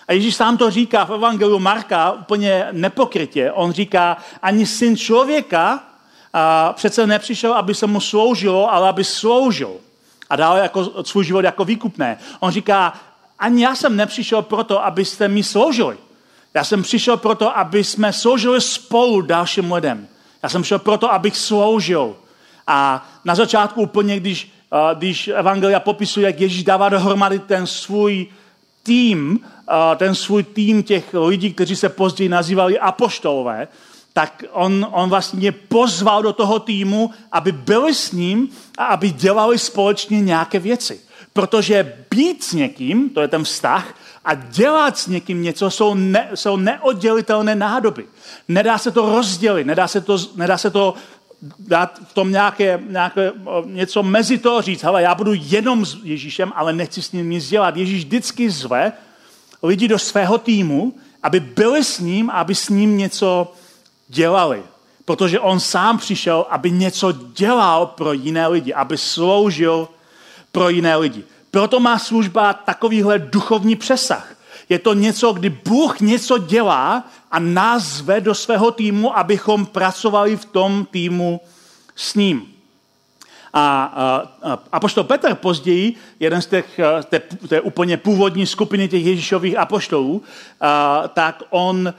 A 0.07 0.13
Ježíš 0.13 0.35
sám 0.35 0.57
to 0.57 0.71
říká 0.71 1.05
v 1.05 1.13
Evangeliu 1.13 1.59
Marka 1.59 2.11
úplně 2.11 2.67
nepokrytě. 2.71 3.51
On 3.51 3.71
říká, 3.71 4.17
ani 4.41 4.65
syn 4.65 4.97
člověka 4.97 5.83
a 6.37 6.73
přece 6.73 7.07
nepřišel, 7.07 7.53
aby 7.53 7.75
se 7.75 7.87
mu 7.87 8.01
sloužilo, 8.01 8.73
ale 8.73 8.89
aby 8.89 9.03
sloužil. 9.03 9.71
A 10.29 10.35
dal 10.35 10.57
jako, 10.57 11.03
svůj 11.03 11.25
život 11.25 11.45
jako 11.45 11.65
výkupné. 11.65 12.17
On 12.39 12.51
říká, 12.51 12.93
ani 13.39 13.63
já 13.63 13.75
jsem 13.75 13.95
nepřišel 13.95 14.41
proto, 14.41 14.85
abyste 14.85 15.27
mi 15.27 15.43
sloužili. 15.43 15.97
Já 16.53 16.63
jsem 16.63 16.83
přišel 16.83 17.17
proto, 17.17 17.57
aby 17.57 17.83
jsme 17.83 18.13
sloužili 18.13 18.61
spolu 18.61 19.21
dalším 19.21 19.73
lidem. 19.73 20.07
Já 20.43 20.49
jsem 20.49 20.61
přišel 20.61 20.79
proto, 20.79 21.13
abych 21.13 21.37
sloužil. 21.37 22.15
A 22.67 23.07
na 23.25 23.35
začátku 23.35 23.81
úplně, 23.81 24.19
když, 24.19 24.51
když 24.93 25.27
Evangelia 25.27 25.79
popisuje, 25.79 26.25
jak 26.25 26.39
Ježíš 26.39 26.63
dává 26.63 26.89
dohromady 26.89 27.39
ten 27.39 27.67
svůj 27.67 28.27
tým, 28.83 29.39
ten 29.95 30.15
svůj 30.15 30.43
tým 30.43 30.83
těch 30.83 31.13
lidí, 31.13 31.53
kteří 31.53 31.75
se 31.75 31.89
později 31.89 32.29
nazývali 32.29 32.79
apoštolové, 32.79 33.67
tak 34.17 34.43
on, 34.51 34.87
on 34.91 35.09
vlastně 35.09 35.51
pozval 35.51 36.23
do 36.23 36.33
toho 36.33 36.59
týmu, 36.59 37.11
aby 37.31 37.51
byli 37.51 37.93
s 37.93 38.11
ním 38.11 38.49
a 38.77 38.85
aby 38.85 39.11
dělali 39.11 39.59
společně 39.59 40.21
nějaké 40.21 40.59
věci. 40.59 40.99
Protože 41.33 42.05
být 42.11 42.43
s 42.43 42.53
někým, 42.53 43.09
to 43.09 43.21
je 43.21 43.27
ten 43.27 43.43
vztah, 43.43 43.95
a 44.25 44.33
dělat 44.35 44.97
s 44.97 45.07
někým 45.07 45.43
něco 45.43 45.71
jsou, 45.71 45.93
ne, 45.93 46.29
jsou 46.35 46.57
neoddělitelné 46.57 47.55
nádoby. 47.55 48.05
Nedá 48.47 48.77
se 48.77 48.91
to 48.91 49.15
rozdělit, 49.15 49.67
nedá 49.67 49.87
se 49.87 50.01
to, 50.01 50.17
nedá 50.35 50.57
se 50.57 50.69
to 50.69 50.93
dát 51.59 51.99
v 52.07 52.13
tom 52.13 52.31
nějaké, 52.31 52.79
nějaké 52.89 53.31
něco 53.65 54.03
mezi 54.03 54.37
to 54.37 54.61
říct, 54.61 54.83
hele, 54.83 55.01
já 55.01 55.15
budu 55.15 55.31
jenom 55.35 55.85
s 55.85 55.97
Ježíšem, 56.03 56.51
ale 56.55 56.73
nechci 56.73 57.01
s 57.01 57.11
ním 57.11 57.29
nic 57.29 57.49
dělat. 57.49 57.77
Ježíš 57.77 58.05
vždycky 58.05 58.49
zve 58.49 58.91
lidi 59.63 59.87
do 59.87 59.99
svého 59.99 60.37
týmu, 60.37 60.93
aby 61.23 61.39
byli 61.39 61.83
s 61.83 61.99
ním, 61.99 62.29
aby 62.29 62.55
s 62.55 62.69
ním 62.69 62.97
něco 62.97 63.53
dělali. 64.07 64.63
Protože 65.05 65.39
on 65.39 65.59
sám 65.59 65.97
přišel, 65.97 66.45
aby 66.49 66.71
něco 66.71 67.11
dělal 67.11 67.85
pro 67.85 68.13
jiné 68.13 68.47
lidi, 68.47 68.73
aby 68.73 68.97
sloužil 68.97 69.87
pro 70.51 70.69
jiné 70.69 70.95
lidi. 70.95 71.23
Proto 71.51 71.79
má 71.79 71.99
služba 71.99 72.53
takovýhle 72.53 73.19
duchovní 73.19 73.75
přesah. 73.75 74.35
Je 74.69 74.79
to 74.79 74.93
něco, 74.93 75.33
kdy 75.33 75.49
Bůh 75.49 75.99
něco 75.99 76.37
dělá 76.37 77.03
a 77.31 77.39
nás 77.39 77.83
zve 77.83 78.21
do 78.21 78.35
svého 78.35 78.71
týmu, 78.71 79.17
abychom 79.17 79.65
pracovali 79.65 80.37
v 80.37 80.45
tom 80.45 80.87
týmu 80.91 81.41
s 81.95 82.15
ním. 82.15 82.54
A, 83.57 83.83
a, 84.43 84.59
a 84.71 84.79
poštol 84.79 85.03
Petr 85.03 85.35
později, 85.35 85.95
jeden 86.19 86.41
z 86.41 86.47
těch, 86.47 86.79
té, 87.09 87.19
té 87.47 87.61
úplně 87.61 87.97
původní 87.97 88.45
skupiny 88.45 88.87
těch 88.87 89.05
Ježíšových 89.05 89.57
apoštolů, 89.57 90.23
a, 90.61 91.03
tak 91.07 91.43
on 91.49 91.93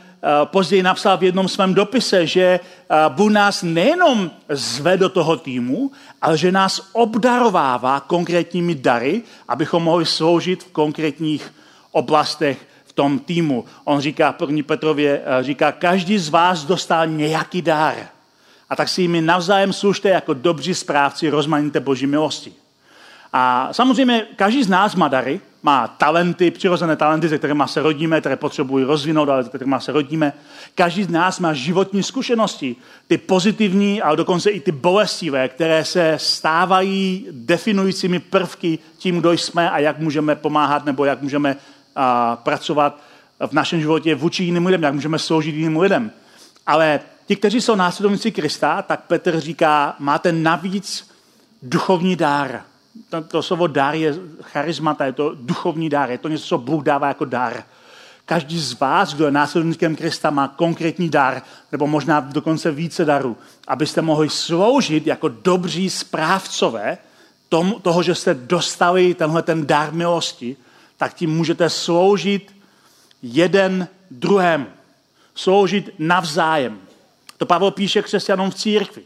později 0.44 0.82
napsal 0.82 1.18
v 1.18 1.22
jednom 1.22 1.48
svém 1.48 1.74
dopise, 1.74 2.26
že 2.26 2.60
Bůh 3.08 3.32
nás 3.32 3.62
nejenom 3.62 4.30
zve 4.48 4.96
do 4.96 5.08
toho 5.08 5.36
týmu, 5.36 5.90
ale 6.22 6.38
že 6.38 6.52
nás 6.52 6.90
obdarovává 6.92 8.00
konkrétními 8.00 8.74
dary, 8.74 9.22
abychom 9.48 9.82
mohli 9.82 10.06
sloužit 10.06 10.64
v 10.64 10.72
konkrétních 10.72 11.54
oblastech 11.92 12.58
v 12.84 12.92
tom 12.92 13.18
týmu. 13.18 13.64
On 13.84 14.00
říká, 14.00 14.32
první 14.32 14.62
Petrově 14.62 15.22
říká, 15.40 15.72
každý 15.72 16.18
z 16.18 16.28
vás 16.28 16.64
dostal 16.64 17.06
nějaký 17.06 17.62
dar. 17.62 17.94
A 18.70 18.76
tak 18.76 18.88
si 18.88 19.02
jimi 19.02 19.20
navzájem 19.20 19.72
služte 19.72 20.08
jako 20.08 20.34
dobří 20.34 20.74
správci 20.74 21.30
rozmanité 21.30 21.80
boží 21.80 22.06
milosti. 22.06 22.52
A 23.32 23.68
samozřejmě 23.72 24.26
každý 24.36 24.62
z 24.62 24.68
nás 24.68 24.94
má 24.94 25.08
dary, 25.08 25.40
má 25.62 25.88
talenty, 25.88 26.50
přirozené 26.50 26.96
talenty, 26.96 27.28
se 27.28 27.38
kterými 27.38 27.62
se 27.66 27.82
rodíme, 27.82 28.20
které 28.20 28.36
potřebují 28.36 28.84
rozvinout, 28.84 29.28
ale 29.28 29.44
se 29.44 29.48
kterými 29.48 29.76
se 29.78 29.92
rodíme. 29.92 30.32
Každý 30.74 31.04
z 31.04 31.08
nás 31.08 31.40
má 31.40 31.52
životní 31.52 32.02
zkušenosti, 32.02 32.76
ty 33.06 33.18
pozitivní, 33.18 34.02
ale 34.02 34.16
dokonce 34.16 34.50
i 34.50 34.60
ty 34.60 34.72
bolestivé, 34.72 35.48
které 35.48 35.84
se 35.84 36.14
stávají 36.16 37.26
definujícími 37.30 38.18
prvky 38.18 38.78
tím, 38.98 39.20
kdo 39.20 39.32
jsme 39.32 39.70
a 39.70 39.78
jak 39.78 39.98
můžeme 39.98 40.34
pomáhat 40.34 40.84
nebo 40.84 41.04
jak 41.04 41.22
můžeme 41.22 41.56
a, 41.96 42.36
pracovat 42.36 43.00
v 43.46 43.52
našem 43.52 43.80
životě 43.80 44.14
vůči 44.14 44.44
jiným 44.44 44.66
lidem, 44.66 44.82
jak 44.82 44.94
můžeme 44.94 45.18
sloužit 45.18 45.54
jiným 45.54 45.76
lidem. 45.80 46.10
Ale 46.66 47.00
ti, 47.26 47.36
kteří 47.36 47.60
jsou 47.60 47.74
následovníci 47.74 48.32
Krista, 48.32 48.82
tak 48.82 49.04
Petr 49.04 49.40
říká, 49.40 49.96
máte 49.98 50.32
navíc 50.32 51.10
duchovní 51.62 52.16
dár 52.16 52.62
to, 53.08 53.22
to 53.22 53.42
slovo 53.42 53.66
dar 53.66 53.94
je 53.94 54.14
charismata, 54.42 55.04
je 55.04 55.12
to 55.12 55.32
duchovní 55.34 55.88
dar, 55.88 56.10
je 56.10 56.18
to 56.18 56.28
něco, 56.28 56.46
co 56.46 56.58
Bůh 56.58 56.84
dává 56.84 57.08
jako 57.08 57.24
dar. 57.24 57.64
Každý 58.24 58.58
z 58.58 58.80
vás, 58.80 59.14
kdo 59.14 59.24
je 59.24 59.30
následníkem 59.30 59.96
Krista, 59.96 60.30
má 60.30 60.48
konkrétní 60.48 61.08
dar, 61.08 61.42
nebo 61.72 61.86
možná 61.86 62.20
dokonce 62.20 62.70
více 62.70 63.04
darů, 63.04 63.36
abyste 63.68 64.02
mohli 64.02 64.28
sloužit 64.28 65.06
jako 65.06 65.28
dobří 65.28 65.90
správcové 65.90 66.98
tom, 67.48 67.74
toho, 67.82 68.02
že 68.02 68.14
jste 68.14 68.34
dostali 68.34 69.14
tenhle 69.14 69.42
ten 69.42 69.66
dar 69.66 69.92
milosti, 69.92 70.56
tak 70.96 71.14
tím 71.14 71.36
můžete 71.36 71.70
sloužit 71.70 72.56
jeden 73.22 73.88
druhému. 74.10 74.66
Sloužit 75.34 75.90
navzájem. 75.98 76.78
To 77.36 77.46
Pavel 77.46 77.70
píše 77.70 78.02
křesťanům 78.02 78.50
v 78.50 78.54
církvi. 78.54 79.02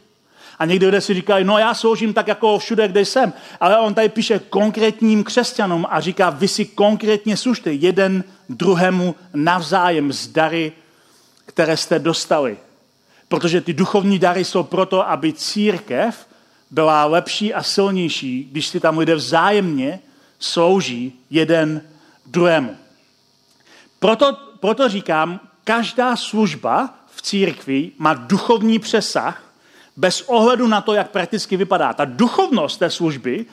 A 0.59 0.65
někdy 0.65 0.85
lidé 0.85 1.01
si 1.01 1.13
říkají, 1.13 1.45
no 1.45 1.57
já 1.57 1.73
sloužím 1.73 2.13
tak 2.13 2.27
jako 2.27 2.59
všude, 2.59 2.87
kde 2.87 3.05
jsem. 3.05 3.33
Ale 3.59 3.79
on 3.79 3.93
tady 3.93 4.09
píše 4.09 4.39
konkrétním 4.39 5.23
křesťanům 5.23 5.85
a 5.89 5.99
říká, 5.99 6.29
vy 6.29 6.47
si 6.47 6.65
konkrétně 6.65 7.37
služte 7.37 7.73
jeden 7.73 8.23
druhému 8.49 9.15
navzájem 9.33 10.13
z 10.13 10.27
dary, 10.27 10.71
které 11.45 11.77
jste 11.77 11.99
dostali. 11.99 12.57
Protože 13.27 13.61
ty 13.61 13.73
duchovní 13.73 14.19
dary 14.19 14.45
jsou 14.45 14.63
proto, 14.63 15.09
aby 15.09 15.33
církev 15.33 16.27
byla 16.71 17.05
lepší 17.05 17.53
a 17.53 17.63
silnější, 17.63 18.47
když 18.51 18.67
si 18.67 18.79
tam 18.79 18.97
lidé 18.97 19.15
vzájemně 19.15 19.99
slouží 20.39 21.19
jeden 21.29 21.81
druhému. 22.25 22.77
Proto, 23.99 24.37
proto 24.59 24.89
říkám, 24.89 25.39
každá 25.63 26.15
služba 26.15 27.00
církvi 27.21 27.91
má 27.97 28.13
duchovní 28.13 28.79
přesah, 28.79 29.43
bez 29.97 30.21
ohledu 30.21 30.67
na 30.67 30.81
to, 30.81 30.93
jak 30.93 31.11
prakticky 31.11 31.57
vypadá. 31.57 31.93
Ta 31.93 32.05
duchovnost 32.05 32.79
té 32.79 32.89
služby 32.89 33.45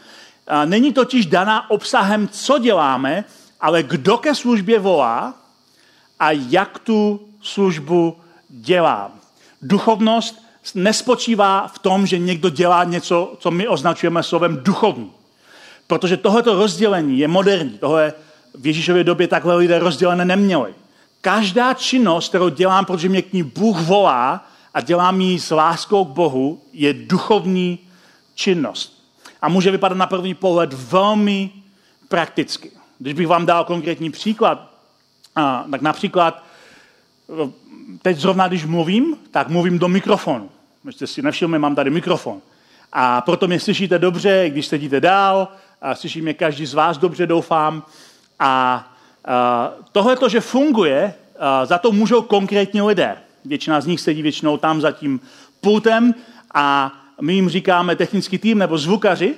není 0.65 0.93
totiž 0.93 1.27
daná 1.27 1.71
obsahem, 1.71 2.29
co 2.29 2.59
děláme, 2.59 3.25
ale 3.61 3.83
kdo 3.83 4.19
ke 4.19 4.35
službě 4.35 4.79
volá 4.79 5.35
a 6.21 6.31
jak 6.31 6.79
tu 6.79 7.29
službu 7.43 8.17
dělá. 8.49 9.13
Duchovnost 9.63 10.43
nespočívá 10.75 11.69
v 11.69 11.79
tom, 11.79 12.07
že 12.07 12.19
někdo 12.19 12.51
dělá 12.51 12.85
něco, 12.85 13.37
co 13.39 13.51
my 13.51 13.69
označujeme 13.69 14.23
slovem 14.23 14.57
duchovní. 14.63 15.13
Protože 15.87 16.17
tohleto 16.17 16.55
rozdělení 16.55 17.19
je 17.19 17.29
moderní. 17.29 17.79
Tohle 17.79 18.13
v 18.55 18.67
Ježíšově 18.67 19.05
době 19.05 19.29
takhle 19.29 19.57
lidé 19.57 19.79
rozdělené 19.79 20.25
neměli. 20.25 20.75
Každá 21.21 21.75
činnost, 21.75 22.29
kterou 22.29 22.49
dělám, 22.49 22.85
protože 22.85 23.09
mě 23.09 23.23
k 23.23 23.33
ní 23.33 23.43
Bůh 23.43 23.81
volá 23.81 24.47
a 24.75 24.81
dělám 24.81 25.21
ji 25.21 25.41
s 25.41 25.51
láskou 25.51 26.05
k 26.05 26.09
Bohu, 26.09 26.63
je 26.73 26.95
duchovní 26.95 27.79
činnost. 28.35 29.05
A 29.43 29.49
může 29.49 29.71
vypadat 29.71 29.95
na 29.95 30.07
první 30.07 30.35
pohled 30.35 30.73
velmi 30.73 31.51
prakticky. 32.09 32.71
Když 32.99 33.15
bych 33.15 33.27
vám 33.27 33.47
dal 33.47 33.65
konkrétní 33.65 34.11
příklad, 34.11 34.71
tak 35.71 35.81
například 35.81 36.45
teď 38.03 38.19
zrovna, 38.19 38.49
když 38.49 38.65
mluvím, 38.65 39.17
tak 39.31 39.49
mluvím 39.49 39.79
do 39.79 39.89
mikrofonu. 39.89 40.51
Jste 40.91 41.07
si 41.07 41.23
nevšimli, 41.23 41.59
mám 41.59 41.75
tady 41.75 41.91
mikrofon. 41.91 42.41
A 42.93 43.21
proto 43.21 43.47
mě 43.47 43.61
slyšíte 43.61 43.99
dobře, 43.99 44.51
když 44.51 44.67
sedíte 44.67 45.01
dál, 45.01 45.49
a 45.83 45.95
slyší 45.95 46.23
mě 46.23 46.35
každý 46.35 46.67
z 46.67 46.75
vás 46.75 46.99
dobře, 46.99 47.27
doufám. 47.27 47.83
A 48.39 48.85
tohle 49.93 50.17
to, 50.17 50.29
že 50.29 50.41
funguje, 50.41 51.15
a 51.39 51.67
za 51.67 51.79
to 51.79 51.93
můžou 51.93 52.23
konkrétní 52.23 52.83
lidé. 52.83 53.17
Většina 53.45 53.81
z 53.81 53.87
nich 53.87 54.01
sedí 54.01 54.23
většinou 54.23 54.57
tam 54.57 54.81
za 54.81 54.93
tím 54.93 55.21
pultem 55.61 56.15
a 56.55 56.93
my 57.21 57.35
jim 57.35 57.49
říkáme 57.49 57.97
technický 57.97 58.39
tým 58.39 58.59
nebo 58.59 58.79
zvukaři 58.79 59.35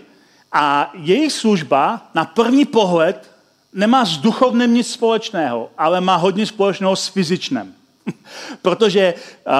a 0.53 0.91
jejich 0.95 1.33
služba 1.33 2.11
na 2.15 2.25
první 2.25 2.65
pohled 2.65 3.31
nemá 3.73 4.05
s 4.05 4.17
duchovným 4.17 4.75
nic 4.75 4.93
společného, 4.93 5.71
ale 5.79 6.01
má 6.01 6.17
hodně 6.17 6.47
společného 6.47 6.97
s 6.97 7.09
fyzičným. 7.09 7.75
Protože 8.63 9.15
uh, 9.15 9.53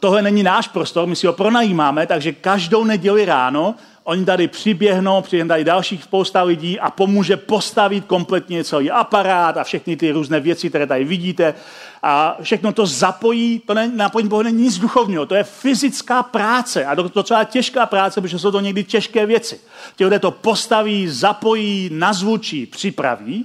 tohle 0.00 0.22
není 0.22 0.42
náš 0.42 0.68
prostor, 0.68 1.06
my 1.06 1.16
si 1.16 1.26
ho 1.26 1.32
pronajímáme, 1.32 2.06
takže 2.06 2.32
každou 2.32 2.84
neděli 2.84 3.24
ráno 3.24 3.74
oni 4.08 4.24
tady 4.24 4.48
přiběhnou, 4.48 5.22
tady 5.48 5.64
dalších 5.64 6.02
spousta 6.02 6.42
lidí 6.42 6.80
a 6.80 6.90
pomůže 6.90 7.36
postavit 7.36 8.04
kompletně 8.04 8.64
celý 8.64 8.90
aparát 8.90 9.56
a 9.56 9.64
všechny 9.64 9.96
ty 9.96 10.10
různé 10.10 10.40
věci, 10.40 10.68
které 10.68 10.86
tady 10.86 11.04
vidíte. 11.04 11.54
A 12.02 12.36
všechno 12.42 12.72
to 12.72 12.86
zapojí, 12.86 13.58
to 13.66 13.74
ne, 13.74 13.90
napojení 13.94 14.28
Bohu 14.28 14.42
není 14.42 14.62
nic 14.62 14.78
duchovního, 14.78 15.26
to 15.26 15.34
je 15.34 15.44
fyzická 15.44 16.22
práce 16.22 16.86
a 16.86 16.96
to 16.96 17.02
docela 17.02 17.44
těžká 17.44 17.86
práce, 17.86 18.20
protože 18.20 18.38
jsou 18.38 18.50
to 18.50 18.60
někdy 18.60 18.84
těžké 18.84 19.26
věci. 19.26 19.60
Ti 19.96 20.04
lidé 20.04 20.18
to 20.18 20.30
postaví, 20.30 21.08
zapojí, 21.08 21.90
nazvučí, 21.92 22.66
připraví, 22.66 23.44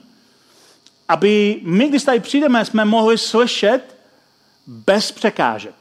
aby 1.07 1.59
my, 1.63 1.87
když 1.87 2.03
tady 2.03 2.19
přijdeme, 2.19 2.65
jsme 2.65 2.85
mohli 2.85 3.17
slyšet 3.17 3.97
bez 4.67 5.11
překážek. 5.11 5.80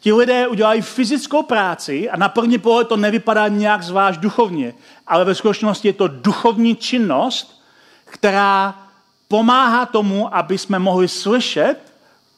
Ti 0.00 0.12
lidé 0.12 0.48
udělají 0.48 0.82
fyzickou 0.82 1.42
práci 1.42 2.10
a 2.10 2.16
na 2.16 2.28
první 2.28 2.58
pohled 2.58 2.88
to 2.88 2.96
nevypadá 2.96 3.48
nějak 3.48 3.82
zvlášť 3.82 4.20
duchovně, 4.20 4.74
ale 5.06 5.24
ve 5.24 5.34
skutečnosti 5.34 5.88
je 5.88 5.92
to 5.92 6.08
duchovní 6.08 6.76
činnost, 6.76 7.62
která 8.04 8.82
pomáhá 9.28 9.86
tomu, 9.86 10.34
aby 10.36 10.58
jsme 10.58 10.78
mohli 10.78 11.08
slyšet 11.08 11.76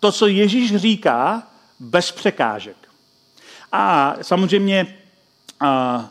to, 0.01 0.13
co 0.13 0.27
Ježíš 0.27 0.77
říká, 0.77 1.43
bez 1.81 2.13
překážek. 2.13 2.77
A 3.73 4.15
samozřejmě 4.23 4.97
a, 5.61 6.09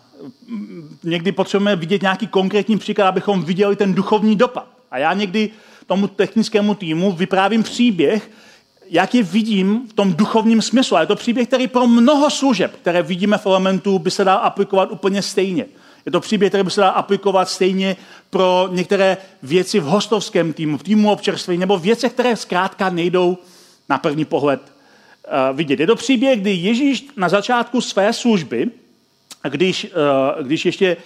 někdy 1.03 1.31
potřebujeme 1.31 1.75
vidět 1.75 2.01
nějaký 2.01 2.27
konkrétní 2.27 2.77
příklad, 2.77 3.07
abychom 3.07 3.43
viděli 3.43 3.75
ten 3.75 3.93
duchovní 3.93 4.35
dopad. 4.35 4.67
A 4.91 4.97
já 4.97 5.13
někdy 5.13 5.49
tomu 5.87 6.07
technickému 6.07 6.75
týmu 6.75 7.11
vyprávím 7.11 7.63
příběh, 7.63 8.29
jak 8.91 9.15
je 9.15 9.23
vidím 9.23 9.87
v 9.89 9.93
tom 9.93 10.13
duchovním 10.13 10.61
smyslu. 10.61 10.97
A 10.97 11.01
je 11.01 11.07
to 11.07 11.15
příběh, 11.15 11.47
který 11.47 11.67
pro 11.67 11.87
mnoho 11.87 12.29
služeb, 12.29 12.75
které 12.81 13.01
vidíme 13.01 13.37
v 13.37 13.45
elementu, 13.45 13.99
by 13.99 14.11
se 14.11 14.23
dal 14.23 14.39
aplikovat 14.43 14.91
úplně 14.91 15.21
stejně. 15.21 15.65
Je 16.05 16.11
to 16.11 16.19
příběh, 16.19 16.51
který 16.51 16.63
by 16.63 16.71
se 16.71 16.81
dal 16.81 16.93
aplikovat 16.95 17.49
stejně 17.49 17.95
pro 18.29 18.69
některé 18.71 19.17
věci 19.43 19.79
v 19.79 19.83
hostovském 19.83 20.53
týmu, 20.53 20.77
v 20.77 20.83
týmu 20.83 21.11
občerstvení, 21.11 21.59
nebo 21.59 21.77
věci, 21.77 22.09
které 22.09 22.35
zkrátka 22.35 22.89
nejdou 22.89 23.37
na 23.89 23.97
první 23.97 24.25
pohled 24.25 24.61
uh, 24.61 25.57
vidět. 25.57 25.79
Je 25.79 25.87
to 25.87 25.95
příběh, 25.95 26.39
kdy 26.39 26.51
Ježíš 26.51 27.07
na 27.17 27.29
začátku 27.29 27.81
své 27.81 28.13
služby, 28.13 28.67
když, 29.49 29.87
uh, 30.37 30.45
když 30.45 30.65
ještě 30.65 30.97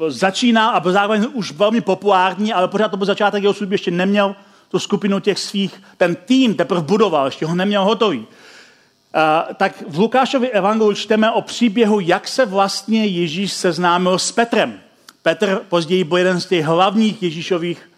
uh, 0.00 0.08
začíná 0.08 0.70
a 0.70 0.80
byl 0.80 0.92
zároveň 0.92 1.26
už 1.32 1.52
velmi 1.52 1.80
populární, 1.80 2.52
ale 2.52 2.68
pořád 2.68 2.88
to 2.88 2.96
byl 2.96 3.06
začátek 3.06 3.42
jeho 3.42 3.54
služby, 3.54 3.74
ještě 3.74 3.90
neměl 3.90 4.36
tu 4.70 4.78
skupinu 4.78 5.20
těch 5.20 5.38
svých, 5.38 5.82
ten 5.96 6.16
tým 6.16 6.54
teprve 6.54 6.80
budoval, 6.80 7.26
ještě 7.26 7.46
ho 7.46 7.54
neměl 7.54 7.84
hotový. 7.84 8.18
Uh, 8.18 8.26
tak 9.54 9.82
v 9.88 9.98
Lukášovi 9.98 10.50
evangeliu 10.50 10.94
čteme 10.94 11.30
o 11.30 11.42
příběhu, 11.42 12.00
jak 12.00 12.28
se 12.28 12.46
vlastně 12.46 13.06
Ježíš 13.06 13.52
seznámil 13.52 14.18
s 14.18 14.32
Petrem. 14.32 14.80
Petr 15.22 15.60
později 15.68 16.04
byl 16.04 16.16
jeden 16.16 16.40
z 16.40 16.46
těch 16.46 16.64
hlavních 16.64 17.22
Ježíšových 17.22 17.90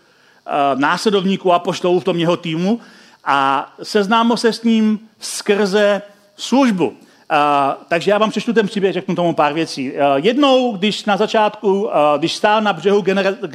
uh, 0.46 0.80
následovníků 0.80 1.52
a 1.52 1.58
poštolů 1.58 2.00
v 2.00 2.04
tom 2.04 2.18
jeho 2.18 2.36
týmu 2.36 2.80
a 3.24 3.72
seznámil 3.82 4.36
se 4.36 4.52
s 4.52 4.62
ním 4.62 4.98
skrze 5.20 6.02
službu. 6.36 6.88
Uh, 6.88 6.96
takže 7.88 8.10
já 8.10 8.18
vám 8.18 8.30
přečtu 8.30 8.52
ten 8.52 8.66
příběh, 8.66 8.92
řeknu 8.92 9.14
tomu 9.14 9.34
pár 9.34 9.52
věcí. 9.52 9.92
Jednou, 10.16 10.72
když 10.76 11.04
na 11.04 11.16
začátku, 11.16 11.90
když 12.18 12.34
stál 12.34 12.60
na 12.60 12.72
břehu 12.72 13.04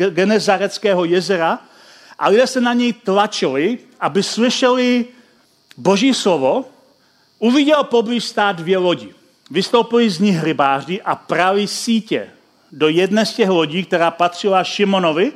Genezareckého 0.09 1.05
jezera, 1.05 1.59
a 2.19 2.29
lidé 2.29 2.47
se 2.47 2.61
na 2.61 2.73
něj 2.73 2.93
tlačili, 2.93 3.79
aby 3.99 4.23
slyšeli 4.23 5.05
boží 5.77 6.13
slovo, 6.13 6.65
uviděl 7.39 7.83
poblíž 7.83 8.23
stát 8.23 8.55
dvě 8.55 8.77
lodi. 8.77 9.13
Vystoupili 9.51 10.09
z 10.09 10.19
nich 10.19 10.43
rybáři 10.43 11.01
a 11.01 11.15
prali 11.15 11.67
sítě 11.67 12.29
do 12.71 12.89
jedné 12.89 13.25
z 13.25 13.33
těch 13.33 13.49
lodí, 13.49 13.83
která 13.83 14.11
patřila 14.11 14.63
Šimonovi. 14.63 15.33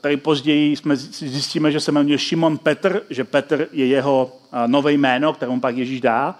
Tady 0.00 0.16
později 0.16 0.76
jsme 0.76 0.96
zjistíme, 0.96 1.72
že 1.72 1.80
se 1.80 1.92
jmenuje 1.92 2.18
Šimon 2.18 2.58
Petr, 2.58 3.02
že 3.10 3.24
Petr 3.24 3.68
je 3.72 3.86
jeho 3.86 4.36
nové 4.66 4.92
jméno, 4.92 5.32
kterému 5.32 5.60
pak 5.60 5.76
Ježíš 5.76 6.00
dá. 6.00 6.38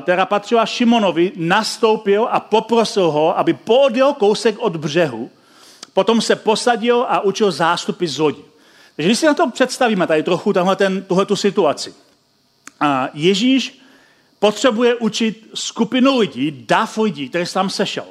Která 0.00 0.26
patřila 0.26 0.66
Šimonovi, 0.66 1.32
nastoupil 1.36 2.28
a 2.30 2.40
poprosil 2.40 3.10
ho, 3.10 3.38
aby 3.38 3.54
podjel 3.54 4.12
kousek 4.12 4.58
od 4.58 4.76
břehu. 4.76 5.30
Potom 5.92 6.20
se 6.20 6.36
posadil 6.36 7.06
a 7.08 7.20
učil 7.20 7.50
zástupy 7.50 8.06
z 8.06 8.18
lodi. 8.18 8.44
Takže 8.96 9.08
když 9.08 9.18
si 9.18 9.26
na 9.26 9.34
to 9.34 9.50
představíme 9.50 10.06
tady 10.06 10.22
trochu 10.22 10.52
tenhle 10.52 10.76
ten, 10.76 11.06
situaci. 11.34 11.94
A 12.80 13.08
Ježíš 13.14 13.80
potřebuje 14.38 14.94
učit 14.94 15.50
skupinu 15.54 16.18
lidí, 16.18 16.64
dav 16.68 16.98
lidí, 16.98 17.28
který 17.28 17.46
se 17.46 17.54
tam 17.54 17.70
sešel. 17.70 18.04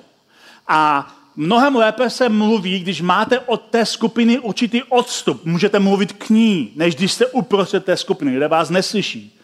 A 0.68 1.12
mnohem 1.36 1.76
lépe 1.76 2.10
se 2.10 2.30
mluví, 2.30 2.80
když 2.80 3.02
máte 3.02 3.40
od 3.40 3.62
té 3.62 3.86
skupiny 3.86 4.40
určitý 4.40 4.84
odstup. 4.84 5.46
Můžete 5.46 5.80
mluvit 5.80 6.14
k 6.14 6.30
ní, 6.30 6.72
než 6.76 6.96
když 6.96 7.12
jste 7.12 7.26
uprostřed 7.26 7.86
té 7.86 7.98
skupiny, 7.98 8.36
kde 8.36 8.48
vás 8.48 8.70
neslyší. 8.70 9.40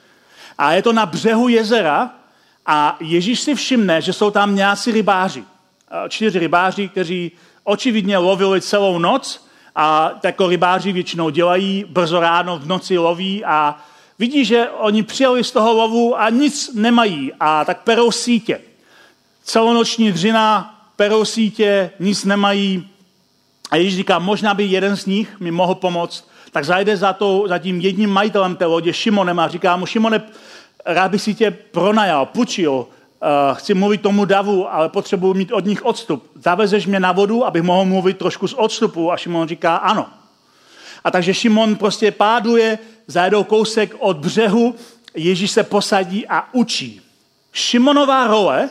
A 0.58 0.74
je 0.74 0.82
to 0.82 0.94
na 0.94 1.06
břehu 1.06 1.48
jezera 1.48 2.16
a 2.66 2.98
Ježíš 3.00 3.40
si 3.40 3.56
všimne, 3.56 4.02
že 4.02 4.14
jsou 4.14 4.32
tam 4.32 4.56
nějací 4.56 4.92
rybáři. 4.92 5.44
Čtyři 6.10 6.40
rybáři, 6.40 6.90
kteří 6.90 7.32
očividně 7.64 8.18
lovili 8.18 8.62
celou 8.62 9.00
noc 9.00 9.51
a 9.76 10.12
jako 10.24 10.48
rybáři 10.48 10.92
většinou 10.92 11.30
dělají, 11.30 11.86
brzo 11.90 12.20
ráno 12.20 12.60
v 12.60 12.68
noci 12.68 12.98
loví 12.98 13.46
a 13.46 13.80
vidí, 14.20 14.46
že 14.46 14.70
oni 14.70 15.04
přijeli 15.04 15.44
z 15.44 15.52
toho 15.52 15.74
lovu 15.74 16.20
a 16.20 16.30
nic 16.30 16.74
nemají 16.74 17.32
a 17.40 17.66
tak 17.66 17.84
perou 17.84 18.12
sítě. 18.12 18.62
Celonoční 19.44 20.12
dřina, 20.12 20.78
perou 20.96 21.26
sítě, 21.26 21.92
nic 22.00 22.26
nemají 22.26 22.88
a 23.72 23.76
Ježíš 23.76 23.96
říká, 23.96 24.20
možná 24.20 24.54
by 24.54 24.64
jeden 24.64 24.98
z 24.98 25.06
nich 25.06 25.40
mi 25.40 25.52
mohl 25.52 25.76
pomoct, 25.76 26.30
tak 26.52 26.66
zajde 26.66 26.98
za, 26.98 27.14
to, 27.14 27.44
za 27.48 27.58
tím 27.58 27.82
jedním 27.82 28.10
majitelem 28.10 28.56
té 28.56 28.66
lodě, 28.66 28.94
Šimonem, 28.94 29.40
a 29.40 29.48
říká 29.48 29.76
mu, 29.76 29.86
Šimone, 29.86 30.24
rád 30.86 31.12
bych 31.12 31.22
si 31.22 31.34
tě 31.34 31.52
pronajal, 31.52 32.26
pučil, 32.26 32.88
chci 33.54 33.74
mluvit 33.74 34.02
tomu 34.02 34.26
davu, 34.26 34.74
ale 34.74 34.90
potřebuji 34.90 35.34
mít 35.34 35.52
od 35.52 35.66
nich 35.66 35.86
odstup. 35.86 36.32
Zavezeš 36.36 36.86
mě 36.86 37.00
na 37.00 37.12
vodu, 37.12 37.46
abych 37.46 37.64
mohl 37.64 37.86
mluvit 37.86 38.18
trošku 38.18 38.48
z 38.48 38.54
odstupu? 38.54 39.12
A 39.12 39.18
Šimon 39.18 39.48
říká 39.48 39.76
ano. 39.76 40.10
A 41.04 41.12
takže 41.12 41.34
Šimon 41.34 41.76
prostě 41.76 42.12
páduje, 42.12 42.80
zajedou 43.08 43.44
kousek 43.44 43.96
od 44.00 44.18
břehu, 44.18 44.76
Ježíš 45.16 45.52
se 45.52 45.64
posadí 45.64 46.28
a 46.28 46.48
učí. 46.52 47.02
Šimonová 47.54 48.28
role 48.28 48.70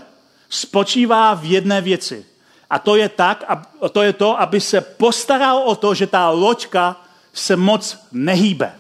spočívá 0.49 1.35
v 1.35 1.45
jedné 1.45 1.81
věci. 1.81 2.27
A 2.71 2.79
to 2.79 2.97
je 2.97 3.09
tak, 3.09 3.45
a 3.49 3.63
to 3.89 4.03
je 4.03 4.13
to, 4.13 4.41
aby 4.41 4.61
se 4.61 4.81
postaral 4.81 5.59
o 5.59 5.77
to, 5.77 5.95
že 5.95 6.07
ta 6.07 6.31
loďka 6.31 6.97
se 7.33 7.57
moc 7.57 7.99
nehýbe. 8.13 8.75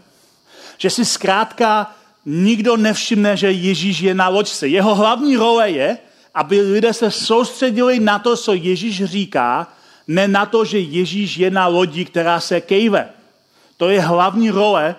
Že 0.78 0.90
si 0.90 1.04
zkrátka 1.04 1.94
nikdo 2.30 2.76
nevšimne, 2.76 3.34
že 3.34 3.50
Ježíš 3.50 4.00
je 4.00 4.14
na 4.14 4.28
loďce. 4.28 4.68
Jeho 4.68 4.94
hlavní 4.94 5.36
role 5.36 5.70
je, 5.70 5.98
aby 6.34 6.60
lidé 6.60 6.92
se 6.94 7.10
soustředili 7.10 8.00
na 8.00 8.18
to, 8.18 8.36
co 8.36 8.54
Ježíš 8.54 9.04
říká, 9.04 9.66
ne 10.06 10.28
na 10.28 10.46
to, 10.46 10.64
že 10.64 10.78
Ježíš 10.78 11.36
je 11.36 11.50
na 11.50 11.66
lodi, 11.66 12.04
která 12.04 12.40
se 12.40 12.60
kejve. 12.60 13.08
To 13.76 13.90
je 13.90 14.00
hlavní 14.00 14.50
role 14.50 14.96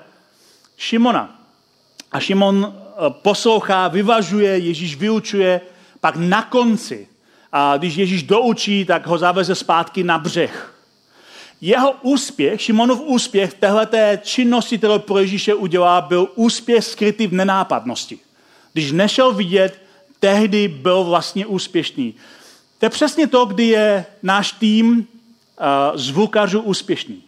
Šimona. 0.77 1.39
A 2.11 2.19
Šimon 2.19 2.67
eh, 2.67 2.91
poslouchá, 3.09 3.87
vyvažuje, 3.87 4.57
Ježíš 4.57 4.95
vyučuje, 4.95 5.61
pak 5.99 6.15
na 6.15 6.43
konci, 6.43 7.07
a 7.51 7.77
když 7.77 7.95
Ježíš 7.95 8.23
doučí, 8.23 8.85
tak 8.85 9.07
ho 9.07 9.17
zaveze 9.17 9.55
zpátky 9.55 10.03
na 10.03 10.17
břeh. 10.17 10.70
Jeho 11.61 11.95
úspěch, 12.01 12.61
Šimonův 12.61 13.01
úspěch 13.01 13.51
v 13.51 13.53
téhleté 13.53 14.19
činnosti, 14.23 14.77
kterou 14.77 14.99
pro 14.99 15.19
Ježíše 15.19 15.53
udělá, 15.53 16.01
byl 16.01 16.27
úspěch 16.35 16.85
skrytý 16.85 17.27
v 17.27 17.33
nenápadnosti. 17.33 18.19
Když 18.73 18.91
nešel 18.91 19.33
vidět, 19.33 19.81
tehdy 20.19 20.67
byl 20.67 21.03
vlastně 21.03 21.45
úspěšný. 21.45 22.15
To 22.79 22.85
je 22.85 22.89
přesně 22.89 23.27
to, 23.27 23.45
kdy 23.45 23.67
je 23.67 24.05
náš 24.23 24.51
tým 24.51 24.97
uh, 24.97 25.05
zvukařů 25.97 26.59
úspěšný. 26.59 27.23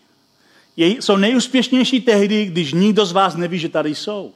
Je, 0.78 0.88
jsou 0.88 1.16
nejúspěšnější 1.16 2.02
tehdy, 2.02 2.46
když 2.46 2.74
nikdo 2.74 3.06
z 3.06 3.12
vás 3.12 3.36
neví, 3.36 3.60
že 3.60 3.70
tady 3.70 3.96
jsou. 3.96 4.32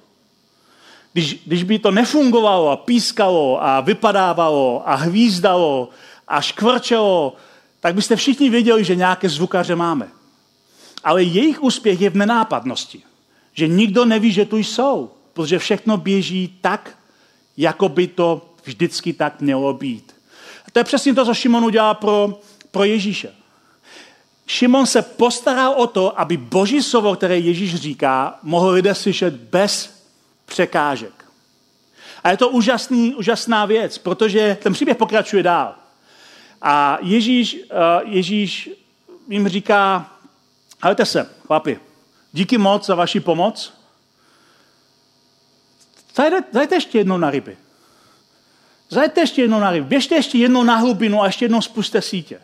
Když, 1.13 1.39
když 1.45 1.63
by 1.63 1.79
to 1.79 1.91
nefungovalo 1.91 2.69
a 2.69 2.77
pískalo 2.77 3.63
a 3.63 3.81
vypadávalo 3.81 4.83
a 4.85 4.95
hvízdalo 4.95 5.89
a 6.27 6.41
škvrčelo, 6.41 7.35
tak 7.79 7.95
byste 7.95 8.15
všichni 8.15 8.49
věděli, 8.49 8.83
že 8.83 8.95
nějaké 8.95 9.29
zvukaře 9.29 9.75
máme. 9.75 10.07
Ale 11.03 11.23
jejich 11.23 11.63
úspěch 11.63 12.01
je 12.01 12.09
v 12.09 12.15
nenápadnosti. 12.15 13.01
Že 13.53 13.67
nikdo 13.67 14.05
neví, 14.05 14.31
že 14.31 14.45
tu 14.45 14.57
jsou, 14.57 15.11
protože 15.33 15.59
všechno 15.59 15.97
běží 15.97 16.57
tak, 16.61 16.97
jako 17.57 17.89
by 17.89 18.07
to 18.07 18.49
vždycky 18.63 19.13
tak 19.13 19.41
mělo 19.41 19.73
být. 19.73 20.15
A 20.67 20.71
to 20.71 20.79
je 20.79 20.83
přesně 20.83 21.13
to, 21.13 21.25
co 21.25 21.33
Šimon 21.33 21.65
udělal 21.65 21.95
pro, 21.95 22.39
pro 22.71 22.83
Ježíše. 22.83 23.33
Šimon 24.47 24.85
se 24.85 25.01
postaral 25.01 25.73
o 25.73 25.87
to, 25.87 26.19
aby 26.19 26.37
boží 26.37 26.83
slovo, 26.83 27.15
které 27.15 27.37
Ježíš 27.39 27.75
říká, 27.75 28.39
mohl 28.43 28.69
lidé 28.69 28.95
slyšet 28.95 29.33
bez 29.33 30.03
překážek. 30.45 31.25
A 32.23 32.31
je 32.31 32.37
to 32.37 32.49
úžasný, 32.49 33.15
úžasná 33.15 33.65
věc, 33.65 33.97
protože 33.97 34.57
ten 34.63 34.73
příběh 34.73 34.97
pokračuje 34.97 35.43
dál. 35.43 35.75
A 36.61 36.97
Ježíš, 37.01 37.57
eh, 37.69 37.75
Ježíš 38.03 38.69
jim 39.29 39.47
říká, 39.47 40.11
hejte 40.83 41.05
se, 41.05 41.29
chlapi, 41.47 41.79
díky 42.31 42.57
moc 42.57 42.85
za 42.85 42.95
vaši 42.95 43.19
pomoc. 43.19 43.73
Zajte 46.51 46.75
ještě 46.75 46.97
jednou 46.97 47.17
na 47.17 47.31
ryby. 47.31 47.57
Zajte 48.89 49.21
ještě 49.21 49.41
jednou 49.41 49.59
na 49.59 49.71
ryby. 49.71 49.87
Běžte 49.87 50.15
ještě 50.15 50.37
jednou 50.37 50.63
na 50.63 50.75
hlubinu 50.75 51.21
a 51.21 51.25
ještě 51.25 51.45
jednou 51.45 51.61
spuste 51.61 52.01
sítě. 52.01 52.39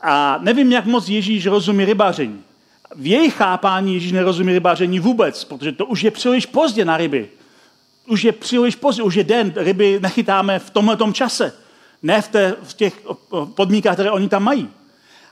A 0.00 0.38
nevím, 0.42 0.72
jak 0.72 0.84
moc 0.84 1.08
Ježíš 1.08 1.46
rozumí 1.46 1.84
rybaření. 1.84 2.42
V 2.94 3.06
jejich 3.06 3.34
chápání 3.34 3.94
Ježíš 3.94 4.12
nerozumí 4.12 4.52
rybaření 4.52 5.00
vůbec, 5.00 5.44
protože 5.44 5.72
to 5.72 5.86
už 5.86 6.02
je 6.02 6.10
příliš 6.10 6.46
pozdě 6.46 6.84
na 6.84 6.96
ryby. 6.96 7.30
Už 8.08 8.24
je 8.24 8.32
příliš 8.32 8.76
pozdě, 8.76 9.02
už 9.02 9.14
je 9.14 9.24
den, 9.24 9.52
ryby 9.56 9.98
nechytáme 10.02 10.58
v 10.58 10.70
tomhle 10.70 11.12
čase. 11.12 11.65
Ne 12.06 12.22
v, 12.22 12.28
té, 12.28 12.56
v 12.62 12.74
těch 12.74 13.02
podmínkách, 13.54 13.94
které 13.94 14.10
oni 14.10 14.28
tam 14.28 14.42
mají. 14.42 14.70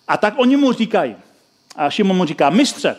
A 0.08 0.16
tak 0.16 0.34
oni 0.37 0.56
mu 0.56 0.72
říkají, 0.72 1.16
a 1.76 1.90
Šimon 1.90 2.16
mu 2.16 2.24
říká, 2.24 2.50
mistře, 2.50 2.96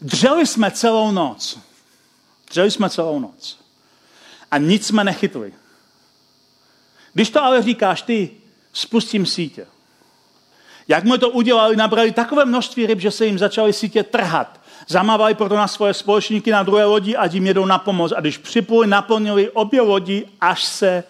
dřeli 0.00 0.46
jsme 0.46 0.70
celou 0.70 1.10
noc. 1.10 1.58
Dřeli 2.50 2.70
jsme 2.70 2.90
celou 2.90 3.20
noc. 3.20 3.58
A 4.50 4.58
nic 4.58 4.86
jsme 4.86 5.04
nechytli. 5.04 5.52
Když 7.12 7.30
to 7.30 7.42
ale 7.42 7.62
říkáš 7.62 8.02
ty, 8.02 8.30
spustím 8.72 9.26
sítě. 9.26 9.66
Jak 10.88 11.04
mu 11.04 11.18
to 11.18 11.30
udělali, 11.30 11.76
nabrali 11.76 12.12
takové 12.12 12.44
množství 12.44 12.86
ryb, 12.86 13.00
že 13.00 13.10
se 13.10 13.26
jim 13.26 13.38
začaly 13.38 13.72
sítě 13.72 14.02
trhat. 14.02 14.60
Zamávali 14.88 15.34
proto 15.34 15.56
na 15.56 15.68
svoje 15.68 15.94
společníky 15.94 16.50
na 16.50 16.62
druhé 16.62 16.84
lodi 16.84 17.16
a 17.16 17.26
jim 17.26 17.46
jedou 17.46 17.64
na 17.64 17.78
pomoc. 17.78 18.12
A 18.16 18.20
když 18.20 18.38
připluli, 18.38 18.86
naplnili 18.86 19.50
obě 19.50 19.80
lodi, 19.80 20.26
až 20.40 20.64
se 20.64 21.04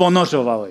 ponořovali. 0.00 0.70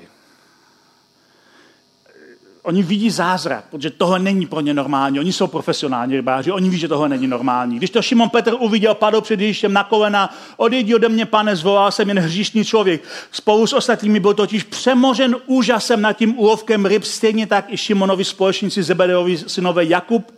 Oni 2.64 2.84
vidí 2.84 3.10
zázrak, 3.10 3.66
protože 3.70 3.90
tohle 3.90 4.20
není 4.20 4.46
pro 4.46 4.62
ně 4.62 4.74
normální. 4.74 5.20
Oni 5.20 5.34
jsou 5.34 5.48
profesionální 5.48 6.16
rybáři, 6.16 6.52
oni 6.52 6.70
ví, 6.70 6.78
že 6.78 6.88
tohle 6.88 7.10
není 7.10 7.28
normální. 7.28 7.78
Když 7.78 7.90
to 7.90 8.02
Šimon 8.02 8.30
Petr 8.30 8.54
uviděl, 8.60 8.96
padl 8.96 9.22
před 9.22 9.40
Ježíšem 9.40 9.74
na 9.74 9.84
kolena, 9.84 10.34
odejdi 10.58 10.96
ode 10.96 11.10
mě, 11.10 11.26
pane, 11.26 11.56
zvolal 11.56 11.92
jsem 11.92 12.08
jen 12.08 12.20
hříšný 12.20 12.66
člověk. 12.66 13.04
Spolu 13.32 13.68
s 13.68 13.74
ostatními 13.74 14.20
byl 14.20 14.34
totiž 14.34 14.64
přemožen 14.64 15.36
úžasem 15.46 16.02
nad 16.02 16.14
tím 16.14 16.40
úlovkem 16.40 16.86
ryb, 16.86 17.04
stejně 17.04 17.48
tak 17.48 17.66
i 17.70 17.78
Šimonovi 17.78 18.26
společníci 18.26 18.84
Zebedeovi 18.84 19.38
synové 19.38 19.86
Jakub 19.86 20.34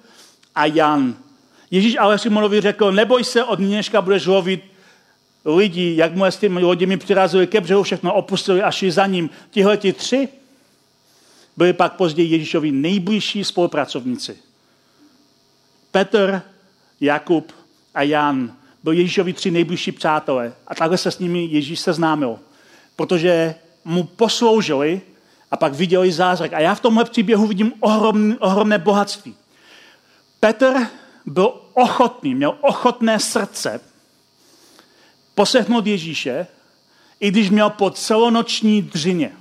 a 0.56 0.66
Jan. 0.66 1.16
Ježíš 1.72 1.98
ale 2.00 2.20
Šimonovi 2.20 2.62
řekl, 2.62 2.92
neboj 2.92 3.24
se, 3.24 3.44
od 3.44 3.60
dneška 3.60 4.02
budeš 4.02 4.26
lovit 4.26 4.71
lidi, 5.46 5.96
jak 5.96 6.16
mu 6.16 6.26
s 6.26 6.38
těmi 6.38 6.60
loděmi 6.60 6.98
přirazili 6.98 7.48
ke 7.48 7.62
břehu, 7.62 7.84
všechno 7.84 8.14
opustili 8.14 8.64
a 8.64 8.72
šli 8.72 8.92
za 8.92 9.06
ním. 9.06 9.30
Tihle 9.50 9.78
ti 9.78 9.94
tři 9.94 10.28
byli 11.58 11.74
pak 11.74 11.94
později 11.94 12.32
Ježíšovi 12.32 12.72
nejbližší 12.72 13.44
spolupracovníci. 13.44 14.38
Petr, 15.92 16.42
Jakub 17.02 17.52
a 17.94 18.02
Jan 18.02 18.54
byl 18.84 18.94
Ježíšovi 18.94 19.34
tři 19.34 19.52
nejbližší 19.52 19.92
přátelé 19.92 20.54
a 20.68 20.76
takhle 20.76 20.98
se 20.98 21.12
s 21.12 21.20
nimi 21.20 21.46
Ježíš 21.46 21.80
seznámil, 21.80 22.40
protože 22.96 23.56
mu 23.86 24.04
posloužili 24.04 25.02
a 25.52 25.58
pak 25.58 25.74
viděli 25.74 26.12
zázrak. 26.12 26.54
A 26.54 26.60
já 26.60 26.76
v 26.76 26.80
tomhle 26.80 27.06
příběhu 27.06 27.48
vidím 27.48 27.74
ohromné, 27.80 28.38
ohromné 28.40 28.78
bohatství. 28.78 29.36
Petr 30.40 30.74
byl 31.26 31.54
ochotný, 31.74 32.36
měl 32.36 32.58
ochotné 32.62 33.20
srdce 33.20 33.80
poslechnout 35.42 35.88
Ježíše, 35.88 36.48
i 37.20 37.32
když 37.32 37.50
měl 37.50 37.70
po 37.70 37.90
celonoční 37.90 38.82
dřině. 38.82 39.32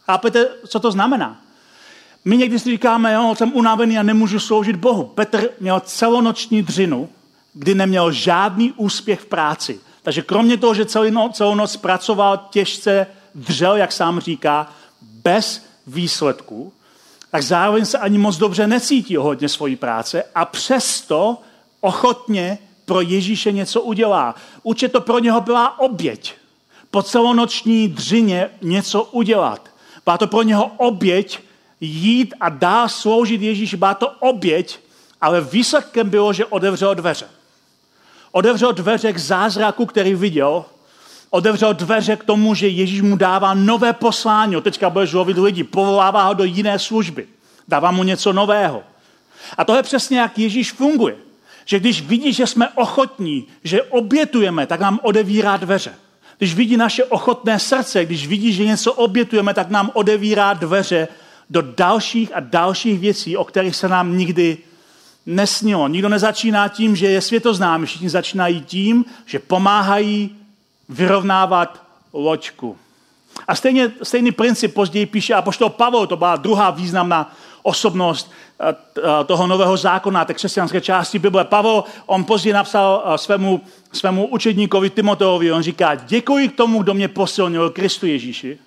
Chápete, 0.00 0.48
co 0.68 0.80
to 0.80 0.90
znamená? 0.90 1.40
My 2.24 2.36
někdy 2.36 2.58
si 2.58 2.70
říkáme, 2.70 3.12
jo, 3.12 3.34
jsem 3.38 3.52
unavený 3.52 3.98
a 3.98 4.02
nemůžu 4.02 4.40
sloužit 4.40 4.76
Bohu. 4.76 5.04
Petr 5.04 5.48
měl 5.60 5.80
celonoční 5.80 6.62
dřinu, 6.62 7.08
kdy 7.52 7.74
neměl 7.74 8.12
žádný 8.12 8.72
úspěch 8.72 9.20
v 9.20 9.26
práci. 9.26 9.80
Takže 10.02 10.22
kromě 10.22 10.56
toho, 10.56 10.74
že 10.74 10.84
celý 10.84 11.10
no, 11.10 11.28
celou 11.28 11.54
noc 11.54 11.76
pracoval 11.76 12.48
těžce, 12.50 13.06
dřel, 13.34 13.76
jak 13.76 13.92
sám 13.92 14.20
říká, 14.20 14.72
bez 15.02 15.64
výsledků, 15.86 16.72
tak 17.30 17.42
zároveň 17.42 17.84
se 17.84 17.98
ani 17.98 18.18
moc 18.18 18.36
dobře 18.36 18.66
necítí 18.66 19.16
hodně 19.16 19.48
svojí 19.48 19.76
práce 19.76 20.24
a 20.34 20.44
přesto 20.44 21.38
ochotně 21.80 22.58
pro 22.90 23.00
Ježíše 23.00 23.52
něco 23.52 23.82
udělá. 23.82 24.34
Určitě 24.62 24.88
to 24.88 25.00
pro 25.00 25.18
něho 25.18 25.40
byla 25.40 25.78
oběť. 25.78 26.34
Po 26.90 27.02
celonoční 27.02 27.88
dřině 27.88 28.50
něco 28.62 29.04
udělat. 29.04 29.70
Byla 30.04 30.18
to 30.18 30.26
pro 30.26 30.42
něho 30.42 30.70
oběť 30.76 31.38
jít 31.80 32.34
a 32.40 32.48
dá 32.48 32.88
sloužit 32.88 33.42
Ježíši. 33.42 33.76
Byla 33.76 33.94
to 33.94 34.10
oběť, 34.10 34.78
ale 35.20 35.40
výsledkem 35.40 36.10
bylo, 36.10 36.32
že 36.32 36.44
otevřel 36.44 36.94
dveře. 36.94 37.30
Otevřel 38.32 38.72
dveře 38.72 39.12
k 39.12 39.18
zázraku, 39.18 39.86
který 39.86 40.14
viděl, 40.14 40.64
otevřel 41.30 41.74
dveře 41.74 42.16
k 42.16 42.24
tomu, 42.24 42.54
že 42.54 42.68
Ježíš 42.68 43.02
mu 43.02 43.16
dává 43.16 43.54
nové 43.54 43.92
poslání. 43.92 44.62
Teďka 44.62 44.90
budeš 44.90 45.12
lovit 45.12 45.38
lidi, 45.38 45.64
povolává 45.64 46.24
ho 46.26 46.34
do 46.34 46.44
jiné 46.44 46.78
služby. 46.78 47.26
Dává 47.68 47.90
mu 47.90 48.02
něco 48.02 48.32
nového. 48.32 48.82
A 49.58 49.64
to 49.64 49.76
je 49.76 49.82
přesně, 49.82 50.18
jak 50.18 50.38
Ježíš 50.38 50.72
funguje. 50.72 51.29
Že 51.70 51.80
když 51.80 52.02
vidí, 52.02 52.32
že 52.32 52.46
jsme 52.46 52.68
ochotní, 52.68 53.46
že 53.64 53.82
obětujeme, 53.82 54.66
tak 54.66 54.80
nám 54.80 54.98
odevírá 55.02 55.56
dveře. 55.56 55.94
Když 56.38 56.54
vidí 56.54 56.76
naše 56.76 57.04
ochotné 57.04 57.58
srdce, 57.58 58.04
když 58.04 58.26
vidí, 58.26 58.52
že 58.52 58.64
něco 58.64 58.92
obětujeme, 58.92 59.54
tak 59.54 59.70
nám 59.70 59.90
odevírá 59.94 60.52
dveře 60.52 61.08
do 61.50 61.62
dalších 61.62 62.30
a 62.34 62.40
dalších 62.40 62.98
věcí, 62.98 63.36
o 63.36 63.44
kterých 63.44 63.76
se 63.76 63.88
nám 63.88 64.18
nikdy 64.18 64.58
nesnilo. 65.26 65.88
Nikdo 65.88 66.08
nezačíná 66.08 66.68
tím, 66.68 66.96
že 66.96 67.06
je 67.06 67.20
světoznámý, 67.20 67.86
všichni 67.86 68.10
začínají 68.10 68.60
tím, 68.60 69.04
že 69.26 69.38
pomáhají 69.38 70.36
vyrovnávat 70.88 71.82
loďku. 72.12 72.76
A 73.48 73.54
stejně, 73.54 73.92
stejný 74.02 74.32
princip 74.32 74.74
později 74.74 75.06
píše 75.06 75.34
apoštol 75.34 75.70
Pavel, 75.70 76.06
to 76.06 76.16
byla 76.16 76.36
druhá 76.36 76.70
významná 76.70 77.34
osobnost 77.62 78.30
eh, 78.60 78.74
eh, 78.98 79.24
toho 79.24 79.46
nového 79.46 79.76
zákona, 79.76 80.24
té 80.24 80.34
křesťanské 80.34 80.80
části 80.80 81.18
Bible. 81.18 81.44
Pavel, 81.44 81.84
on 82.06 82.24
později 82.24 82.52
napsal 82.52 83.02
eh, 83.04 83.18
svému, 83.18 83.60
svému 83.92 84.26
učedníkovi 84.26 84.90
Timoteovi, 84.90 85.52
on 85.52 85.62
říká, 85.62 85.94
děkuji 85.94 86.48
k 86.48 86.56
tomu, 86.56 86.82
kdo 86.82 86.94
mě 86.94 87.08
posilnil 87.08 87.70
Kristu 87.70 88.06
Ježíši, 88.06 88.58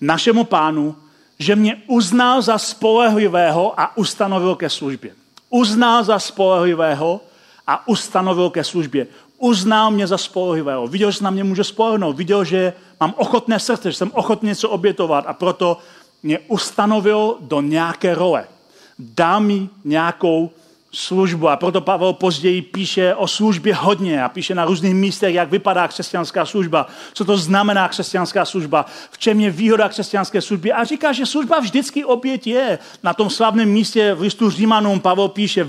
našemu 0.00 0.44
pánu, 0.44 0.96
že 1.38 1.56
mě 1.56 1.82
uznal 1.86 2.42
za 2.42 2.58
spolehlivého 2.58 3.80
a 3.80 3.96
ustanovil 3.96 4.54
ke 4.54 4.70
službě. 4.70 5.10
Uznal 5.50 6.04
za 6.04 6.18
spolehlivého 6.18 7.20
a 7.66 7.88
ustanovil 7.88 8.50
ke 8.50 8.64
službě. 8.64 9.06
Uznal 9.38 9.90
mě 9.90 10.06
za 10.06 10.18
spolehlivého. 10.18 10.86
Viděl, 10.86 11.10
že 11.10 11.24
na 11.24 11.30
mě 11.30 11.44
může 11.44 11.64
spolehnout. 11.64 12.16
Viděl, 12.16 12.44
že 12.44 12.72
mám 13.00 13.14
ochotné 13.16 13.60
srdce, 13.60 13.90
že 13.90 13.96
jsem 13.96 14.10
ochotný 14.14 14.48
něco 14.48 14.70
obětovat 14.70 15.24
a 15.26 15.32
proto 15.32 15.78
mě 16.26 16.38
ustanovil 16.48 17.36
do 17.40 17.60
nějaké 17.60 18.14
role. 18.14 18.44
Dá 18.98 19.38
mi 19.38 19.68
nějakou 19.84 20.50
službu. 20.92 21.48
A 21.48 21.56
proto 21.56 21.80
Pavel 21.80 22.12
později 22.12 22.62
píše 22.62 23.14
o 23.14 23.28
službě 23.28 23.74
hodně 23.74 24.22
a 24.22 24.28
píše 24.28 24.54
na 24.54 24.64
různých 24.64 24.94
místech, 24.94 25.34
jak 25.34 25.50
vypadá 25.50 25.88
křesťanská 25.88 26.46
služba, 26.46 26.86
co 27.12 27.24
to 27.24 27.36
znamená 27.36 27.88
křesťanská 27.88 28.44
služba, 28.44 28.86
v 29.10 29.18
čem 29.18 29.40
je 29.40 29.50
výhoda 29.50 29.88
křesťanské 29.88 30.40
služby. 30.40 30.72
A 30.72 30.84
říká, 30.84 31.12
že 31.12 31.26
služba 31.26 31.60
vždycky 31.60 32.04
oběť 32.04 32.46
je. 32.46 32.78
Na 33.02 33.14
tom 33.14 33.30
slavném 33.30 33.68
místě 33.68 34.14
v 34.14 34.20
listu 34.20 34.50
Římanům 34.50 35.00
Pavel 35.00 35.28
píše, 35.28 35.64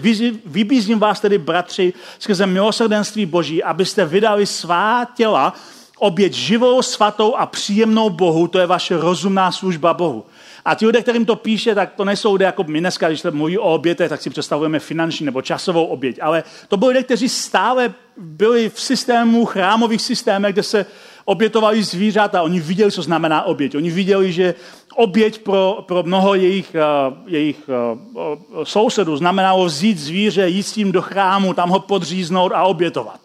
vybízím 0.46 1.00
vás 1.00 1.20
tedy, 1.20 1.38
bratři, 1.38 1.94
skrze 2.20 2.46
milosrdenství 2.46 3.26
Boží, 3.26 3.64
abyste 3.64 4.06
vydali 4.06 4.46
svá 4.46 5.06
těla 5.16 5.54
oběť 5.98 6.34
živou, 6.34 6.82
svatou 6.82 7.36
a 7.36 7.46
příjemnou 7.46 8.10
Bohu, 8.10 8.48
to 8.48 8.60
je 8.60 8.66
vaše 8.66 8.98
rozumná 8.98 9.52
služba 9.52 9.94
Bohu. 9.94 10.26
A 10.68 10.76
ti 10.76 10.86
lidé, 10.86 11.02
kterým 11.02 11.26
to 11.26 11.36
píše, 11.36 11.76
tak 11.76 11.94
to 11.94 12.06
nejsou 12.06 12.34
lidé 12.34 12.46
jako 12.46 12.64
my 12.64 12.80
dneska, 12.80 13.08
když 13.08 13.24
mluví 13.32 13.58
o 13.58 13.74
obětech, 13.74 14.10
tak 14.10 14.22
si 14.22 14.30
představujeme 14.30 14.80
finanční 14.80 15.26
nebo 15.26 15.42
časovou 15.42 15.86
oběť. 15.86 16.20
Ale 16.22 16.44
to 16.68 16.78
byli 16.78 16.94
lidé, 16.94 17.04
kteří 17.04 17.30
stále 17.30 17.94
byli 18.18 18.70
v 18.70 18.82
systému, 18.82 19.46
chrámových 19.46 20.02
systémech, 20.02 20.54
kde 20.54 20.64
se 20.64 20.86
obětovali 21.26 21.84
zvířata. 21.84 22.42
Oni 22.42 22.60
viděli, 22.60 22.92
co 22.92 23.02
znamená 23.02 23.44
oběť. 23.44 23.76
Oni 23.76 23.92
viděli, 23.92 24.32
že 24.32 24.54
oběť 24.96 25.40
pro, 25.40 25.84
pro 25.88 26.04
mnoho 26.04 26.36
jejich, 26.36 26.76
uh, 26.76 27.18
jejich 27.28 27.70
uh, 27.70 28.64
sousedů 28.64 29.18
znamenalo 29.18 29.66
vzít 29.66 29.98
zvíře, 29.98 30.50
jít 30.50 30.64
s 30.64 30.74
tím 30.74 30.92
do 30.92 31.02
chrámu, 31.02 31.54
tam 31.54 31.70
ho 31.70 31.80
podříznout 31.80 32.52
a 32.52 32.64
obětovat. 32.64 33.20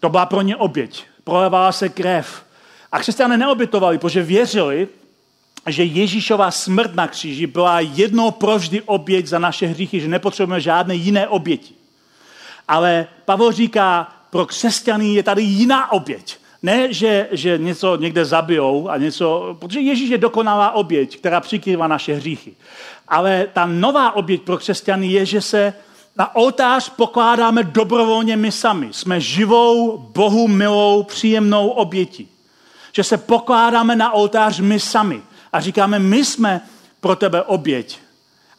To 0.00 0.08
byla 0.08 0.26
pro 0.26 0.42
ně 0.42 0.56
oběť. 0.56 1.04
Prolevala 1.24 1.72
se 1.72 1.88
krev. 1.88 2.42
A 2.92 2.98
křesťané 2.98 3.38
neobětovali, 3.38 3.98
protože 3.98 4.22
věřili, 4.22 4.88
že 5.66 5.84
Ježíšová 5.84 6.50
smrt 6.50 6.94
na 6.94 7.08
kříži 7.08 7.46
byla 7.46 7.80
jednou 7.80 8.30
provždy 8.30 8.82
oběť 8.82 9.26
za 9.26 9.38
naše 9.38 9.66
hříchy, 9.66 10.00
že 10.00 10.08
nepotřebujeme 10.08 10.60
žádné 10.60 10.94
jiné 10.94 11.28
oběti. 11.28 11.74
Ale 12.68 13.06
Pavel 13.24 13.52
říká, 13.52 14.12
pro 14.30 14.46
křesťany 14.46 15.14
je 15.14 15.22
tady 15.22 15.42
jiná 15.42 15.92
oběť. 15.92 16.36
Ne, 16.62 16.92
že, 16.92 17.28
že 17.30 17.58
něco 17.58 17.96
někde 17.96 18.24
zabijou, 18.24 18.88
a 18.88 18.96
něco, 18.96 19.56
protože 19.58 19.80
Ježíš 19.80 20.10
je 20.10 20.18
dokonalá 20.18 20.70
oběť, 20.70 21.16
která 21.16 21.40
přikrývá 21.40 21.88
naše 21.88 22.14
hříchy. 22.14 22.52
Ale 23.08 23.46
ta 23.52 23.66
nová 23.66 24.16
oběť 24.16 24.42
pro 24.42 24.58
křesťany 24.58 25.06
je, 25.06 25.26
že 25.26 25.40
se 25.40 25.74
na 26.16 26.36
oltář 26.36 26.88
pokládáme 26.88 27.62
dobrovolně 27.62 28.36
my 28.36 28.52
sami. 28.52 28.88
Jsme 28.92 29.20
živou, 29.20 29.98
Bohu 29.98 30.48
milou, 30.48 31.02
příjemnou 31.02 31.68
obětí. 31.68 32.28
Že 32.92 33.04
se 33.04 33.16
pokládáme 33.16 33.96
na 33.96 34.12
oltář 34.12 34.60
my 34.60 34.80
sami 34.80 35.22
a 35.52 35.60
říkáme, 35.60 35.98
my 35.98 36.24
jsme 36.24 36.60
pro 37.00 37.16
tebe 37.16 37.42
oběť. 37.42 37.98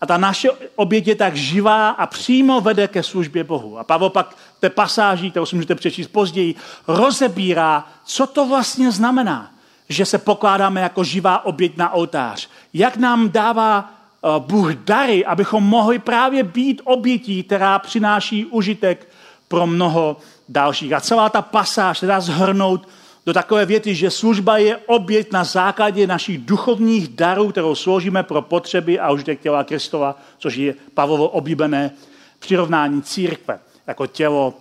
A 0.01 0.05
ta 0.05 0.17
naše 0.17 0.49
oběť 0.75 1.07
je 1.07 1.15
tak 1.15 1.35
živá 1.35 1.89
a 1.89 2.05
přímo 2.05 2.61
vede 2.61 2.87
ke 2.87 3.03
službě 3.03 3.43
Bohu. 3.43 3.79
A 3.79 3.83
Pavel 3.83 4.09
pak 4.09 4.35
v 4.57 4.59
té 4.59 4.69
pasáži, 4.69 5.29
kterou 5.29 5.45
si 5.45 5.55
můžete 5.55 5.75
přečíst 5.75 6.07
později, 6.07 6.55
rozebírá, 6.87 7.87
co 8.05 8.27
to 8.27 8.47
vlastně 8.47 8.91
znamená, 8.91 9.51
že 9.89 10.05
se 10.05 10.17
pokládáme 10.17 10.81
jako 10.81 11.03
živá 11.03 11.45
oběť 11.45 11.77
na 11.77 11.93
oltář. 11.93 12.49
Jak 12.73 12.97
nám 12.97 13.29
dává 13.29 13.89
eh, 13.89 14.27
Bůh 14.39 14.73
dary, 14.73 15.25
abychom 15.25 15.63
mohli 15.63 15.99
právě 15.99 16.43
být 16.43 16.81
obětí, 16.83 17.43
která 17.43 17.79
přináší 17.79 18.45
užitek 18.45 19.07
pro 19.47 19.67
mnoho 19.67 20.17
dalších. 20.49 20.93
A 20.93 21.01
celá 21.01 21.29
ta 21.29 21.41
pasáž 21.41 21.99
se 21.99 22.07
dá 22.07 22.19
zhrnout 22.19 22.87
do 23.25 23.33
takové 23.33 23.65
věty, 23.65 23.95
že 23.95 24.11
služba 24.11 24.57
je 24.57 24.77
oběť 24.77 25.31
na 25.31 25.43
základě 25.43 26.07
našich 26.07 26.37
duchovních 26.37 27.07
darů, 27.07 27.49
kterou 27.49 27.75
sloužíme 27.75 28.23
pro 28.23 28.41
potřeby 28.41 28.99
a 28.99 29.11
užitek 29.11 29.41
těla 29.41 29.63
Kristova, 29.63 30.19
což 30.37 30.55
je 30.55 30.75
Pavlovo 30.93 31.29
oblíbené 31.29 31.91
přirovnání 32.39 33.01
církve 33.01 33.59
jako 33.87 34.07
tělo 34.07 34.53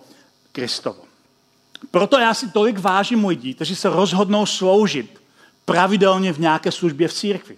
Kristovo. 0.51 1.01
Proto 1.91 2.19
já 2.19 2.33
si 2.33 2.49
tolik 2.49 2.79
vážím 2.79 3.25
lidí, 3.25 3.53
kteří 3.53 3.75
se 3.75 3.89
rozhodnou 3.89 4.45
sloužit 4.45 5.21
pravidelně 5.65 6.33
v 6.33 6.39
nějaké 6.39 6.71
službě 6.71 7.07
v 7.07 7.13
církvi. 7.13 7.57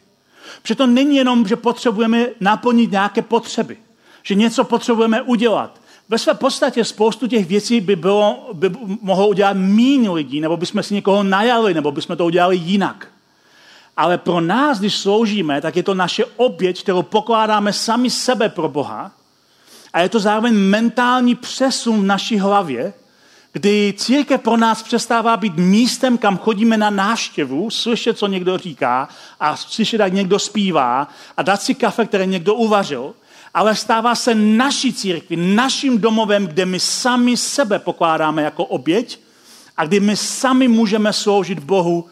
Protože 0.61 0.75
to 0.75 0.87
není 0.87 1.15
jenom, 1.15 1.47
že 1.47 1.55
potřebujeme 1.55 2.27
naplnit 2.39 2.91
nějaké 2.91 3.21
potřeby, 3.21 3.77
že 4.23 4.35
něco 4.35 4.63
potřebujeme 4.63 5.21
udělat, 5.21 5.81
ve 6.09 6.17
své 6.17 6.33
podstatě 6.33 6.85
spoustu 6.85 7.27
těch 7.27 7.45
věcí 7.45 7.81
by, 7.81 7.95
bylo, 7.95 8.49
by 8.53 8.71
mohlo 9.01 9.27
udělat 9.27 9.57
méně 9.57 10.09
lidí, 10.09 10.41
nebo 10.41 10.57
bychom 10.57 10.83
si 10.83 10.93
někoho 10.93 11.23
najali, 11.23 11.73
nebo 11.73 11.91
bychom 11.91 12.17
to 12.17 12.25
udělali 12.25 12.57
jinak. 12.57 13.07
Ale 13.97 14.17
pro 14.17 14.41
nás, 14.41 14.79
když 14.79 14.95
sloužíme, 14.95 15.61
tak 15.61 15.75
je 15.75 15.83
to 15.83 15.93
naše 15.93 16.25
oběť, 16.25 16.83
kterou 16.83 17.03
pokládáme 17.03 17.73
sami 17.73 18.09
sebe 18.09 18.49
pro 18.49 18.69
Boha. 18.69 19.11
A 19.93 19.99
je 19.99 20.09
to 20.09 20.19
zároveň 20.19 20.53
mentální 20.53 21.35
přesun 21.35 22.01
v 22.01 22.05
naší 22.05 22.39
hlavě, 22.39 22.93
kdy 23.51 23.93
církev 23.97 24.41
pro 24.41 24.57
nás 24.57 24.83
přestává 24.83 25.37
být 25.37 25.57
místem, 25.57 26.17
kam 26.17 26.37
chodíme 26.37 26.77
na 26.77 26.89
návštěvu, 26.89 27.69
slyšet, 27.69 28.17
co 28.17 28.27
někdo 28.27 28.57
říká 28.57 29.09
a 29.39 29.55
slyšet, 29.55 29.99
jak 29.99 30.13
někdo 30.13 30.39
zpívá 30.39 31.07
a 31.37 31.41
dát 31.41 31.61
si 31.61 31.75
kafe, 31.75 32.05
které 32.05 32.25
někdo 32.25 32.53
uvařil, 32.53 33.13
ale 33.53 33.75
stává 33.75 34.15
se 34.15 34.35
naší 34.35 34.93
církvi, 34.93 35.35
naším 35.35 35.97
domovem, 35.97 36.47
kde 36.47 36.65
my 36.65 36.79
sami 36.79 37.37
sebe 37.37 37.79
pokládáme 37.79 38.43
jako 38.43 38.65
oběť 38.65 39.19
a 39.77 39.85
kdy 39.85 39.99
my 39.99 40.17
sami 40.17 40.67
můžeme 40.67 41.13
sloužit 41.13 41.59
Bohu 41.59 42.05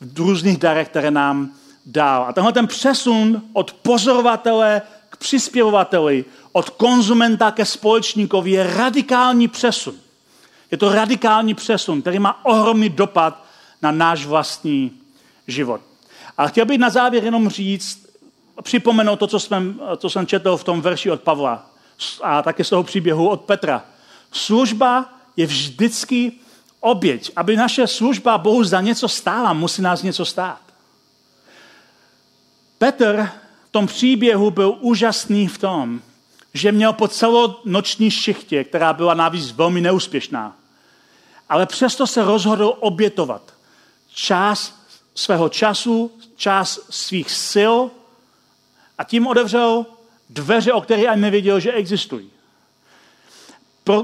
v 0.00 0.18
různých 0.18 0.56
darech, 0.56 0.88
které 0.88 1.10
nám 1.10 1.50
dál. 1.86 2.24
A 2.28 2.32
tenhle 2.32 2.52
ten 2.52 2.66
přesun 2.66 3.42
od 3.52 3.72
pozorovatele 3.72 4.82
k 5.10 5.16
přispěvovateli, 5.16 6.24
od 6.52 6.70
konzumenta 6.70 7.50
ke 7.50 7.64
společníkovi 7.64 8.50
je 8.50 8.74
radikální 8.76 9.48
přesun. 9.48 9.94
Je 10.70 10.78
to 10.78 10.92
radikální 10.92 11.54
přesun, 11.54 12.00
který 12.00 12.18
má 12.18 12.44
ohromný 12.44 12.88
dopad 12.88 13.44
na 13.82 13.90
náš 13.90 14.26
vlastní 14.26 14.92
život. 15.48 15.80
A 16.38 16.48
chtěl 16.48 16.66
bych 16.66 16.78
na 16.78 16.90
závěr 16.90 17.24
jenom 17.24 17.48
říct, 17.48 18.05
připomenout 18.62 19.16
to, 19.16 19.26
co 19.26 19.40
jsem, 19.40 19.80
co 19.96 20.10
jsem 20.10 20.26
četl 20.26 20.56
v 20.56 20.64
tom 20.64 20.80
verši 20.80 21.10
od 21.10 21.22
Pavla 21.22 21.70
a 22.22 22.42
také 22.42 22.64
z 22.64 22.68
toho 22.68 22.82
příběhu 22.82 23.28
od 23.28 23.40
Petra. 23.40 23.84
Služba 24.32 25.14
je 25.36 25.46
vždycky 25.46 26.32
oběť. 26.80 27.30
Aby 27.36 27.56
naše 27.56 27.86
služba 27.86 28.38
Bohu 28.38 28.64
za 28.64 28.80
něco 28.80 29.08
stála, 29.08 29.52
musí 29.52 29.82
nás 29.82 30.02
něco 30.02 30.24
stát. 30.24 30.60
Petr 32.78 33.28
v 33.68 33.70
tom 33.70 33.86
příběhu 33.86 34.50
byl 34.50 34.76
úžasný 34.80 35.48
v 35.48 35.58
tom, 35.58 36.00
že 36.54 36.72
měl 36.72 36.92
po 36.92 37.08
celou 37.08 37.56
noční 37.64 38.10
šichtě, 38.10 38.64
která 38.64 38.92
byla 38.92 39.14
navíc 39.14 39.52
velmi 39.52 39.80
neúspěšná, 39.80 40.56
ale 41.48 41.66
přesto 41.66 42.06
se 42.06 42.24
rozhodl 42.24 42.76
obětovat 42.80 43.54
čas 44.14 44.74
svého 45.14 45.48
času, 45.48 46.12
čas 46.36 46.80
svých 46.90 47.30
sil 47.50 47.76
a 48.98 49.04
tím 49.04 49.26
odevřel 49.26 49.86
dveře, 50.30 50.72
o 50.72 50.80
kterých 50.80 51.08
ani 51.08 51.22
nevěděl, 51.22 51.60
že 51.60 51.72
existují. 51.72 52.30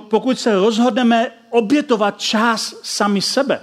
Pokud 0.08 0.40
se 0.40 0.54
rozhodneme 0.54 1.30
obětovat 1.50 2.20
čas 2.20 2.74
sami 2.82 3.22
sebe 3.22 3.62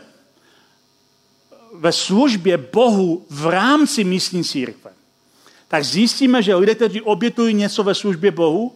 ve 1.74 1.92
službě 1.92 2.58
Bohu 2.58 3.26
v 3.30 3.48
rámci 3.48 4.04
místní 4.04 4.44
církve, 4.44 4.92
tak 5.68 5.84
zjistíme, 5.84 6.44
že 6.44 6.56
lidé, 6.56 6.76
kteří 6.76 7.02
obětují 7.02 7.54
něco 7.54 7.84
ve 7.84 7.96
službě 7.96 8.32
Bohu, 8.32 8.76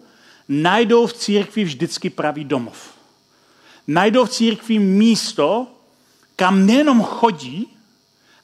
najdou 0.50 1.08
v 1.08 1.14
církvi 1.14 1.64
vždycky 1.64 2.10
pravý 2.10 2.44
domov. 2.44 2.94
Najdou 3.88 4.26
v 4.26 4.30
církvi 4.30 4.80
místo, 4.80 5.68
kam 6.36 6.66
nejenom 6.66 7.04
chodí, 7.04 7.68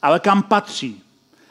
ale 0.02 0.20
kam 0.20 0.44
patří. 0.44 1.04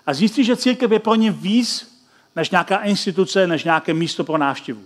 A 0.06 0.14
zjistí, 0.14 0.44
že 0.44 0.56
církev 0.56 0.90
je 0.90 0.98
pro 0.98 1.14
ně 1.14 1.30
víc 1.30 1.97
než 2.36 2.50
nějaká 2.50 2.76
instituce, 2.76 3.46
než 3.46 3.64
nějaké 3.64 3.94
místo 3.94 4.24
pro 4.24 4.38
návštěvu. 4.38 4.82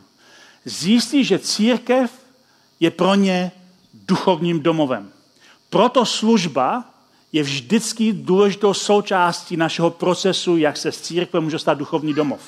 Zjistí, 0.65 1.25
že 1.25 1.39
církev 1.39 2.11
je 2.81 2.91
pro 2.91 3.15
ně 3.15 3.53
duchovním 3.95 4.61
domovem. 4.61 5.11
Proto 5.71 6.07
služba 6.07 6.85
je 7.33 7.43
vždycky 7.43 8.13
důležitou 8.13 8.75
součástí 8.75 9.57
našeho 9.57 9.91
procesu, 9.91 10.57
jak 10.57 10.77
se 10.77 10.93
z 10.93 11.01
církve 11.01 11.41
může 11.41 11.59
stát 11.59 11.79
duchovní 11.79 12.15
domov. 12.15 12.41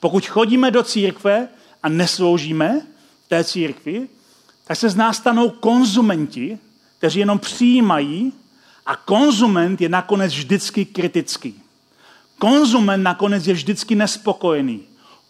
Pokud 0.00 0.26
chodíme 0.26 0.70
do 0.70 0.82
církve 0.82 1.48
a 1.82 1.88
nesloužíme 1.88 2.80
té 3.28 3.44
církvi, 3.44 4.08
tak 4.64 4.76
se 4.76 4.88
z 4.90 4.96
nás 4.96 5.16
stanou 5.16 5.50
konzumenti, 5.50 6.58
kteří 6.98 7.18
jenom 7.18 7.38
přijímají 7.38 8.32
a 8.86 8.96
konzument 8.96 9.80
je 9.80 9.88
nakonec 9.88 10.32
vždycky 10.32 10.84
kritický. 10.84 11.63
Konzument 12.38 13.02
nakonec 13.02 13.46
je 13.46 13.54
vždycky 13.54 13.94
nespokojený. 13.94 14.80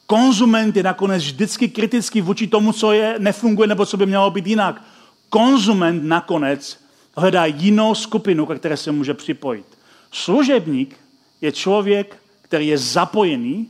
Konzument 0.06 0.76
je 0.76 0.82
nakonec 0.82 1.22
vždycky 1.22 1.68
kritický 1.68 2.20
vůči 2.20 2.46
tomu, 2.46 2.72
co 2.72 2.92
je, 2.92 3.14
nefunguje 3.18 3.68
nebo 3.68 3.86
co 3.86 3.96
by 3.96 4.06
mělo 4.06 4.30
být 4.30 4.46
jinak. 4.46 4.82
Konzument 5.28 6.04
nakonec 6.04 6.80
hledá 7.16 7.44
jinou 7.44 7.94
skupinu, 7.94 8.46
ke 8.46 8.54
které 8.54 8.76
se 8.76 8.92
může 8.92 9.14
připojit. 9.14 9.66
Služebník 10.12 10.96
je 11.40 11.52
člověk, 11.52 12.16
který 12.42 12.66
je 12.66 12.78
zapojený 12.78 13.68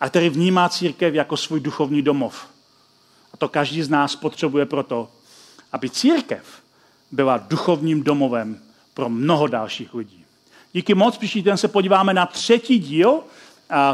a 0.00 0.08
který 0.08 0.28
vnímá 0.28 0.68
církev 0.68 1.14
jako 1.14 1.36
svůj 1.36 1.60
duchovní 1.60 2.02
domov. 2.02 2.46
A 3.32 3.36
to 3.36 3.48
každý 3.48 3.82
z 3.82 3.88
nás 3.88 4.16
potřebuje 4.16 4.66
proto, 4.66 5.08
aby 5.72 5.90
církev 5.90 6.62
byla 7.12 7.38
duchovním 7.38 8.02
domovem 8.02 8.60
pro 8.94 9.08
mnoho 9.08 9.46
dalších 9.46 9.94
lidí. 9.94 10.23
Díky 10.74 10.94
moc, 10.94 11.18
příští 11.18 11.42
den 11.42 11.56
se 11.56 11.68
podíváme 11.68 12.14
na 12.14 12.26
třetí 12.26 12.78
díl, 12.78 13.20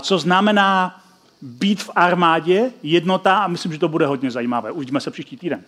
co 0.00 0.18
znamená 0.18 1.00
být 1.42 1.82
v 1.82 1.90
armádě, 1.94 2.72
jednota 2.82 3.38
a 3.38 3.48
myslím, 3.48 3.72
že 3.72 3.78
to 3.78 3.88
bude 3.88 4.06
hodně 4.06 4.30
zajímavé. 4.30 4.70
Uvidíme 4.70 5.00
se 5.00 5.10
příští 5.10 5.36
týden. 5.36 5.64